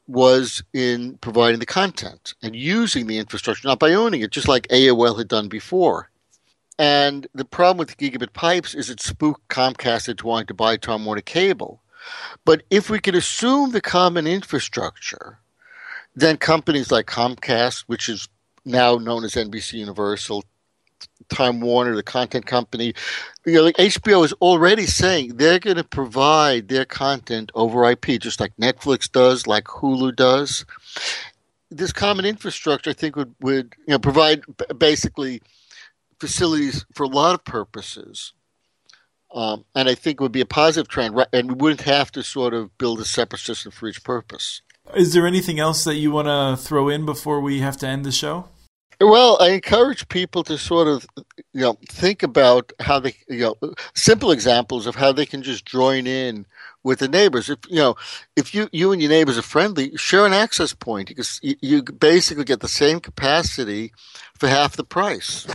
was 0.10 0.64
in 0.74 1.18
providing 1.20 1.60
the 1.60 1.68
content 1.68 2.34
and 2.42 2.56
using 2.56 3.06
the 3.06 3.20
infrastructure, 3.20 3.68
not 3.68 3.78
by 3.78 3.94
owning 3.94 4.22
it, 4.22 4.32
just 4.32 4.48
like 4.48 4.68
AOL 4.70 5.18
had 5.18 5.28
done 5.28 5.48
before. 5.48 6.10
And 6.80 7.28
the 7.36 7.46
problem 7.46 7.78
with 7.78 7.96
the 7.96 8.10
gigabit 8.10 8.34
pipes 8.34 8.74
is 8.74 8.90
it 8.90 9.00
spooked 9.00 9.48
Comcast 9.50 10.10
into 10.10 10.26
wanting 10.26 10.48
to 10.48 10.54
buy 10.56 10.78
Time 10.78 11.06
Warner 11.06 11.22
Cable. 11.22 11.82
But 12.44 12.64
if 12.72 12.90
we 12.90 13.00
could 13.00 13.14
assume 13.14 13.72
the 13.72 13.82
common 13.82 14.26
infrastructure, 14.26 15.38
then 16.16 16.38
companies 16.38 16.92
like 16.92 17.06
Comcast, 17.06 17.82
which 17.82 18.10
is 18.10 18.28
now 18.66 18.96
known 18.96 19.24
as 19.24 19.36
NBC 19.36 19.74
Universal, 19.74 20.44
Time 21.30 21.62
Warner, 21.62 21.96
the 21.96 22.04
content 22.04 22.46
company, 22.46 22.94
you 23.46 23.54
know, 23.54 23.64
like 23.64 23.78
HBO 23.78 24.26
is 24.26 24.34
already 24.34 24.86
saying 24.86 25.36
they're 25.36 25.60
going 25.60 25.78
to 25.78 25.84
provide 25.84 26.68
their 26.68 26.86
content 26.86 27.52
over 27.54 27.90
IP, 27.90 28.20
just 28.20 28.40
like 28.40 28.56
Netflix 28.58 29.12
does, 29.12 29.46
like 29.46 29.66
Hulu 29.66 30.16
does. 30.16 30.66
This 31.70 31.94
common 31.94 32.26
infrastructure, 32.26 32.90
I 32.90 32.94
think, 32.94 33.16
would 33.16 33.36
would 33.42 33.76
you 33.86 33.92
know 33.92 34.00
provide 34.00 34.44
basically 34.78 35.42
facilities 36.20 36.86
for 36.94 37.04
a 37.04 37.08
lot 37.08 37.36
of 37.36 37.44
purposes. 37.44 38.34
Um, 39.34 39.66
and 39.76 39.88
I 39.88 39.94
think 39.94 40.20
it 40.20 40.24
would 40.24 40.32
be 40.32 40.42
a 40.42 40.46
positive 40.46 40.88
trend, 40.88 41.16
and 41.32 41.50
we 41.50 41.56
wouldn't 41.56 41.82
have 41.82 42.12
to 42.14 42.24
sort 42.24 42.54
of 42.54 42.76
build 42.80 43.00
a 43.00 43.06
separate 43.06 43.40
system 43.40 43.72
for 43.72 43.88
each 43.88 44.04
purpose. 44.04 44.62
Is 44.96 45.14
there 45.14 45.28
anything 45.28 45.60
else 45.60 45.84
that 45.84 45.96
you 45.96 46.10
want 46.10 46.28
to 46.28 46.62
throw 46.62 46.90
in 46.90 47.06
before 47.06 47.40
we 47.40 47.60
have 47.60 47.78
to 47.78 47.88
end 47.88 48.06
the 48.06 48.12
show? 48.12 48.50
Well, 49.02 49.38
I 49.40 49.50
encourage 49.52 50.08
people 50.10 50.44
to 50.46 50.58
sort 50.58 50.88
of, 50.88 51.06
you 51.54 51.62
know, 51.62 51.78
think 51.88 52.24
about 52.24 52.74
how 52.82 53.00
they, 53.00 53.16
you 53.30 53.56
know, 53.62 53.74
simple 53.96 54.32
examples 54.32 54.88
of 54.88 54.96
how 54.96 55.12
they 55.14 55.26
can 55.26 55.44
just 55.44 55.66
join 55.66 56.08
in 56.08 56.46
with 56.84 57.00
the 57.00 57.08
neighbors. 57.08 57.50
If 57.50 57.60
you 57.70 57.78
know, 57.78 57.96
if 58.36 58.56
you 58.56 58.68
you 58.74 58.92
and 58.92 59.02
your 59.02 59.12
neighbors 59.12 59.38
are 59.38 59.44
friendly, 59.44 59.96
share 59.98 60.26
an 60.26 60.34
access 60.34 60.74
point 60.74 61.10
because 61.10 61.40
you, 61.44 61.56
you 61.62 61.84
basically 61.84 62.44
get 62.44 62.62
the 62.62 62.68
same 62.68 63.00
capacity 63.00 63.94
for 64.38 64.48
half 64.50 64.76
the 64.76 64.84
price. 64.84 65.48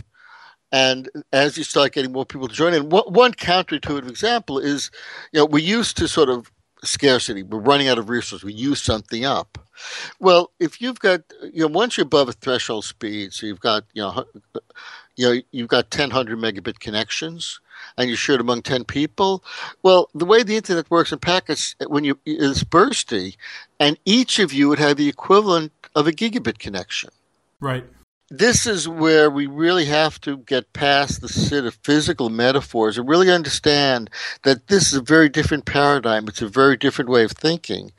And 0.71 1.09
as 1.33 1.57
you 1.57 1.63
start 1.63 1.93
getting 1.93 2.11
more 2.11 2.25
people 2.25 2.47
to 2.47 2.55
join 2.55 2.73
in, 2.73 2.89
one 2.89 3.33
counterintuitive 3.33 4.09
example 4.09 4.59
is, 4.59 4.91
you 5.33 5.39
know, 5.39 5.45
we 5.45 5.61
used 5.63 5.97
to 5.97 6.07
sort 6.07 6.29
of 6.29 6.51
scarcity. 6.83 7.43
We're 7.43 7.59
running 7.59 7.87
out 7.87 7.99
of 7.99 8.09
resources. 8.09 8.43
We 8.45 8.53
use 8.53 8.81
something 8.81 9.25
up. 9.25 9.64
Well, 10.19 10.51
if 10.59 10.81
you've 10.81 10.99
got, 10.99 11.21
you 11.53 11.61
know, 11.61 11.67
once 11.67 11.97
you're 11.97 12.05
above 12.05 12.29
a 12.29 12.33
threshold 12.33 12.85
speed, 12.85 13.33
so 13.33 13.45
you've 13.45 13.59
got, 13.59 13.85
you 13.93 14.01
know, 14.01 14.25
you 15.15 15.27
know, 15.33 15.41
you've 15.51 15.69
got 15.69 15.91
10, 15.91 16.09
100 16.09 16.37
megabit 16.37 16.79
connections, 16.79 17.59
and 17.97 18.09
you 18.09 18.15
share 18.15 18.35
it 18.35 18.41
among 18.41 18.61
10 18.61 18.83
people. 18.83 19.43
Well, 19.83 20.09
the 20.13 20.25
way 20.25 20.43
the 20.43 20.57
internet 20.57 20.89
works 20.89 21.11
in 21.11 21.19
packets, 21.19 21.75
uh, 21.79 21.85
when 21.85 22.03
you 22.03 22.19
is 22.25 22.63
bursty, 22.63 23.35
and 23.79 23.97
each 24.05 24.39
of 24.39 24.51
you 24.53 24.67
would 24.69 24.79
have 24.79 24.97
the 24.97 25.09
equivalent 25.09 25.71
of 25.95 26.07
a 26.07 26.11
gigabit 26.11 26.59
connection. 26.59 27.09
Right 27.59 27.85
this 28.29 28.65
is 28.65 28.89
where 28.89 29.29
we 29.29 29.45
really 29.45 29.85
have 29.85 30.19
to 30.21 30.37
get 30.37 30.73
past 30.73 31.21
the 31.21 31.29
sort 31.29 31.65
of 31.65 31.75
physical 31.83 32.29
metaphors 32.29 32.97
and 32.97 33.07
really 33.07 33.29
understand 33.29 34.09
that 34.43 34.67
this 34.67 34.87
is 34.87 34.95
a 34.95 35.01
very 35.01 35.29
different 35.29 35.65
paradigm. 35.65 36.27
It's 36.27 36.41
a 36.41 36.47
very 36.47 36.75
different 36.75 37.09
way 37.09 37.23
of 37.23 37.31
thinking. 37.31 37.91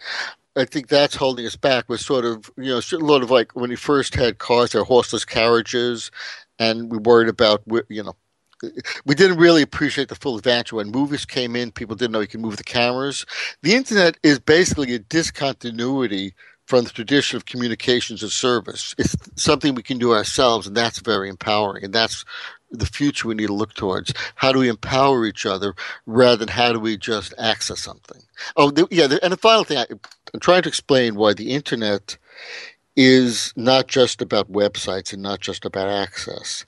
I 0.56 0.64
think 0.64 0.88
that's 0.88 1.14
holding 1.14 1.46
us 1.46 1.56
back. 1.56 1.84
We're 1.88 1.98
sort 1.98 2.24
of, 2.24 2.50
you 2.56 2.70
know, 2.70 2.80
a 2.92 2.96
lot 2.96 3.22
of 3.22 3.30
like 3.30 3.54
when 3.54 3.70
we 3.70 3.76
first 3.76 4.14
had 4.14 4.38
cars, 4.38 4.72
they're 4.72 4.84
horseless 4.84 5.24
carriages, 5.24 6.10
and 6.58 6.90
we 6.90 6.98
worried 6.98 7.28
about, 7.28 7.62
you 7.88 8.02
know, 8.02 8.16
we 9.04 9.14
didn't 9.14 9.36
really 9.38 9.60
appreciate 9.60 10.08
the 10.08 10.14
full 10.14 10.38
advantage 10.38 10.72
when 10.72 10.90
movies 10.90 11.26
came 11.26 11.54
in. 11.56 11.70
People 11.70 11.94
didn't 11.94 12.12
know 12.12 12.20
you 12.20 12.26
could 12.26 12.40
move 12.40 12.56
the 12.56 12.64
cameras. 12.64 13.26
The 13.62 13.74
internet 13.74 14.16
is 14.22 14.38
basically 14.38 14.94
a 14.94 14.98
discontinuity 14.98 16.34
from 16.64 16.84
the 16.84 16.90
tradition 16.90 17.36
of 17.36 17.46
communications 17.46 18.22
and 18.22 18.32
service. 18.32 18.94
It's 18.98 19.14
something 19.36 19.74
we 19.74 19.82
can 19.82 19.98
do 19.98 20.12
ourselves, 20.12 20.66
and 20.66 20.76
that's 20.76 21.00
very 21.00 21.28
empowering. 21.28 21.84
And 21.84 21.92
that's 21.92 22.24
the 22.70 22.86
future 22.86 23.28
we 23.28 23.34
need 23.34 23.46
to 23.46 23.54
look 23.54 23.74
towards. 23.74 24.12
How 24.34 24.52
do 24.52 24.58
we 24.58 24.68
empower 24.68 25.24
each 25.24 25.46
other 25.46 25.74
rather 26.06 26.36
than 26.36 26.48
how 26.48 26.72
do 26.72 26.80
we 26.80 26.96
just 26.96 27.32
access 27.38 27.80
something? 27.80 28.22
Oh, 28.56 28.70
the, 28.70 28.86
yeah. 28.90 29.06
The, 29.06 29.22
and 29.22 29.32
the 29.32 29.36
final 29.36 29.64
thing, 29.64 29.78
I, 29.78 29.86
I'm 30.34 30.40
trying 30.40 30.62
to 30.62 30.68
explain 30.68 31.14
why 31.14 31.34
the 31.34 31.50
internet 31.52 32.18
is 32.96 33.52
not 33.56 33.86
just 33.88 34.22
about 34.22 34.50
websites 34.50 35.12
and 35.12 35.22
not 35.22 35.40
just 35.40 35.64
about 35.64 35.88
access. 35.88 36.64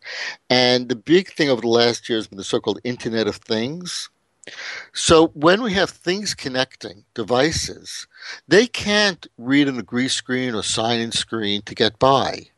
And 0.51 0.89
the 0.89 0.97
big 0.97 1.33
thing 1.33 1.49
over 1.49 1.63
the 1.63 1.69
last 1.69 2.09
year 2.09 2.19
has 2.19 2.27
been 2.27 2.39
the 2.39 2.45
so 2.45 2.61
called 2.61 2.81
Internet 2.85 3.27
of 3.27 3.37
Things. 3.37 4.11
So 4.93 5.29
when 5.29 5.63
we 5.63 5.73
have 5.75 5.91
things 5.91 6.35
connecting, 6.35 7.05
devices, 7.15 8.07
they 8.47 8.67
can't 8.67 9.27
read 9.37 9.69
on 9.69 9.79
a 9.79 10.09
screen 10.09 10.55
or 10.55 10.63
sign 10.63 11.01
in 11.01 11.13
screen 11.13 11.63
to 11.63 11.75
get 11.75 11.99
by. 11.99 12.49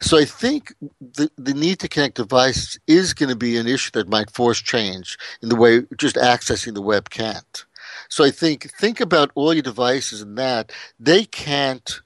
So 0.00 0.18
I 0.18 0.24
think 0.24 0.74
the, 1.00 1.30
the 1.36 1.54
need 1.54 1.80
to 1.80 1.88
connect 1.88 2.16
devices 2.16 2.78
is 2.86 3.14
going 3.14 3.28
to 3.30 3.36
be 3.36 3.56
an 3.56 3.66
issue 3.66 3.90
that 3.92 4.08
might 4.08 4.30
force 4.30 4.60
change 4.60 5.18
in 5.42 5.48
the 5.48 5.56
way 5.56 5.82
just 5.96 6.16
accessing 6.16 6.74
the 6.74 6.82
web 6.82 7.10
can't. 7.10 7.64
So 8.08 8.24
I 8.24 8.30
think 8.30 8.70
think 8.72 9.00
about 9.00 9.30
all 9.34 9.52
your 9.52 9.62
devices 9.62 10.20
and 10.20 10.38
that 10.38 10.72
they 11.00 11.24
can't 11.24 12.00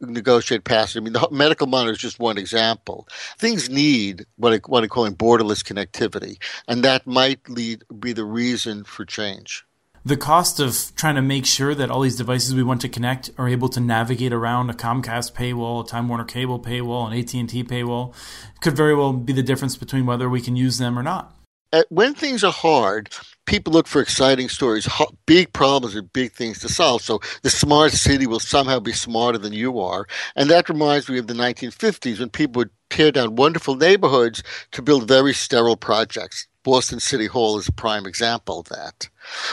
negotiate 0.00 0.64
passage. 0.64 0.96
I 0.96 1.00
mean, 1.00 1.14
the 1.14 1.28
medical 1.30 1.66
monitor 1.66 1.92
is 1.92 1.98
just 1.98 2.18
one 2.18 2.38
example. 2.38 3.08
Things 3.38 3.70
need 3.70 4.26
what 4.36 4.52
I, 4.52 4.60
what 4.66 4.82
I'm 4.82 4.88
calling 4.88 5.16
borderless 5.16 5.64
connectivity, 5.64 6.40
and 6.68 6.84
that 6.84 7.06
might 7.06 7.48
lead 7.48 7.84
be 7.98 8.12
the 8.12 8.24
reason 8.24 8.84
for 8.84 9.04
change. 9.04 9.65
The 10.06 10.16
cost 10.16 10.60
of 10.60 10.92
trying 10.94 11.16
to 11.16 11.20
make 11.20 11.44
sure 11.44 11.74
that 11.74 11.90
all 11.90 12.02
these 12.02 12.14
devices 12.14 12.54
we 12.54 12.62
want 12.62 12.80
to 12.82 12.88
connect 12.88 13.32
are 13.38 13.48
able 13.48 13.68
to 13.70 13.80
navigate 13.80 14.32
around 14.32 14.70
a 14.70 14.72
Comcast 14.72 15.32
paywall, 15.32 15.84
a 15.84 15.88
Time 15.88 16.08
Warner 16.08 16.22
Cable 16.22 16.60
paywall, 16.60 17.10
an 17.10 17.18
AT&T 17.18 17.64
paywall 17.64 18.14
could 18.60 18.76
very 18.76 18.94
well 18.94 19.12
be 19.12 19.32
the 19.32 19.42
difference 19.42 19.76
between 19.76 20.06
whether 20.06 20.28
we 20.28 20.40
can 20.40 20.54
use 20.54 20.78
them 20.78 20.96
or 20.96 21.02
not. 21.02 21.34
Uh, 21.72 21.82
when 21.88 22.14
things 22.14 22.44
are 22.44 22.52
hard, 22.52 23.10
people 23.46 23.72
look 23.72 23.88
for 23.88 24.00
exciting 24.00 24.48
stories, 24.48 24.88
big 25.26 25.52
problems 25.52 25.96
and 25.96 26.12
big 26.12 26.30
things 26.30 26.60
to 26.60 26.68
solve. 26.68 27.02
So 27.02 27.18
the 27.42 27.50
smart 27.50 27.90
city 27.90 28.28
will 28.28 28.38
somehow 28.38 28.78
be 28.78 28.92
smarter 28.92 29.38
than 29.38 29.52
you 29.52 29.80
are. 29.80 30.06
And 30.36 30.48
that 30.50 30.68
reminds 30.68 31.08
me 31.08 31.18
of 31.18 31.26
the 31.26 31.34
1950s 31.34 32.20
when 32.20 32.30
people 32.30 32.60
would 32.60 32.70
tear 32.90 33.10
down 33.10 33.34
wonderful 33.34 33.74
neighborhoods 33.74 34.44
to 34.70 34.82
build 34.82 35.08
very 35.08 35.34
sterile 35.34 35.76
projects. 35.76 36.46
Boston 36.66 36.98
City 36.98 37.26
Hall 37.26 37.60
is 37.60 37.68
a 37.68 37.72
prime 37.72 38.06
example 38.06 38.58
of 38.58 38.68
that. 38.70 39.08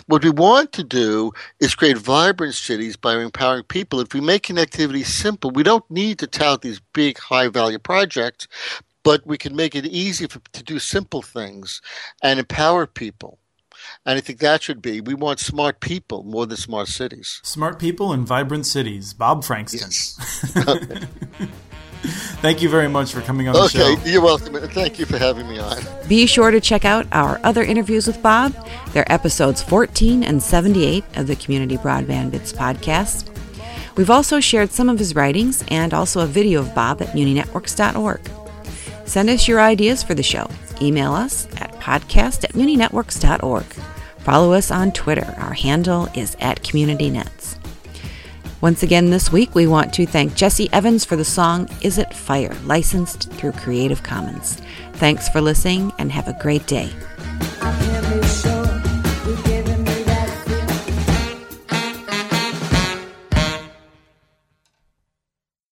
What 0.07 0.23
we 0.23 0.31
want 0.31 0.71
to 0.71 0.83
do 0.83 1.31
is 1.59 1.75
create 1.75 1.95
vibrant 1.95 2.55
cities 2.55 2.97
by 2.97 3.15
empowering 3.17 3.65
people. 3.65 3.99
If 3.99 4.15
we 4.15 4.19
make 4.19 4.47
connectivity 4.47 5.05
simple, 5.05 5.51
we 5.51 5.61
don't 5.61 5.89
need 5.91 6.17
to 6.19 6.27
tout 6.27 6.63
these 6.63 6.81
big, 6.91 7.19
high 7.19 7.49
value 7.49 7.77
projects, 7.77 8.47
but 9.03 9.27
we 9.27 9.37
can 9.37 9.55
make 9.55 9.75
it 9.75 9.85
easy 9.85 10.25
for, 10.25 10.41
to 10.53 10.63
do 10.63 10.79
simple 10.79 11.21
things 11.21 11.83
and 12.23 12.39
empower 12.39 12.87
people. 12.87 13.37
And 14.07 14.17
I 14.17 14.19
think 14.19 14.39
that 14.39 14.63
should 14.63 14.81
be 14.81 14.99
we 14.99 15.13
want 15.13 15.39
smart 15.39 15.81
people 15.81 16.23
more 16.23 16.47
than 16.47 16.57
smart 16.57 16.87
cities. 16.87 17.41
Smart 17.43 17.77
people 17.77 18.11
and 18.11 18.25
vibrant 18.25 18.65
cities. 18.65 19.13
Bob 19.13 19.43
Frankston. 19.43 19.81
Yes. 19.81 20.17
Thank 22.43 22.61
you 22.61 22.67
very 22.67 22.89
much 22.89 23.13
for 23.13 23.21
coming 23.21 23.47
on 23.47 23.55
okay, 23.55 23.63
the 23.63 23.69
show. 23.69 23.93
Okay, 23.93 24.11
you're 24.11 24.21
welcome. 24.21 24.53
Thank 24.71 24.99
you 24.99 25.05
for 25.05 25.17
having 25.17 25.47
me 25.47 25.59
on. 25.59 25.81
Be 26.09 26.25
sure 26.27 26.51
to 26.51 26.59
check 26.59 26.83
out 26.83 27.07
our 27.13 27.39
other 27.41 27.63
interviews 27.63 28.05
with 28.05 28.21
Bob. 28.21 28.53
They're 28.91 29.09
episodes 29.09 29.63
14 29.63 30.25
and 30.25 30.43
78 30.43 31.05
of 31.15 31.27
the 31.27 31.37
Community 31.37 31.77
Broadband 31.77 32.31
Bits 32.31 32.51
podcast. 32.51 33.29
We've 33.95 34.09
also 34.09 34.41
shared 34.41 34.71
some 34.71 34.89
of 34.89 34.99
his 34.99 35.15
writings 35.15 35.63
and 35.69 35.93
also 35.93 36.19
a 36.19 36.25
video 36.25 36.59
of 36.59 36.75
Bob 36.75 37.01
at 37.01 37.15
muninetworks.org. 37.15 38.19
Send 39.05 39.29
us 39.29 39.47
your 39.47 39.61
ideas 39.61 40.03
for 40.03 40.13
the 40.13 40.21
show. 40.21 40.49
Email 40.81 41.13
us 41.13 41.47
at 41.61 41.71
podcast 41.79 42.43
at 42.43 42.51
muninetworks.org. 42.51 43.63
Follow 44.19 44.51
us 44.51 44.69
on 44.69 44.91
Twitter. 44.91 45.33
Our 45.37 45.53
handle 45.53 46.09
is 46.13 46.35
at 46.41 46.61
CommunityNets. 46.61 47.62
Once 48.63 48.81
again 48.81 49.09
this 49.09 49.29
week, 49.29 49.53
we 49.55 49.67
want 49.67 49.93
to 49.93 50.05
thank 50.05 50.35
Jesse 50.35 50.71
Evans 50.71 51.03
for 51.03 51.17
the 51.17 51.25
song 51.25 51.67
Is 51.81 51.97
It 51.97 52.13
Fire, 52.13 52.55
licensed 52.63 53.29
through 53.33 53.51
Creative 53.51 54.01
Commons. 54.03 54.61
Thanks 54.93 55.27
for 55.27 55.41
listening 55.41 55.91
and 55.99 56.09
have 56.13 56.29
a 56.29 56.39
great 56.41 56.65
day. 56.65 56.89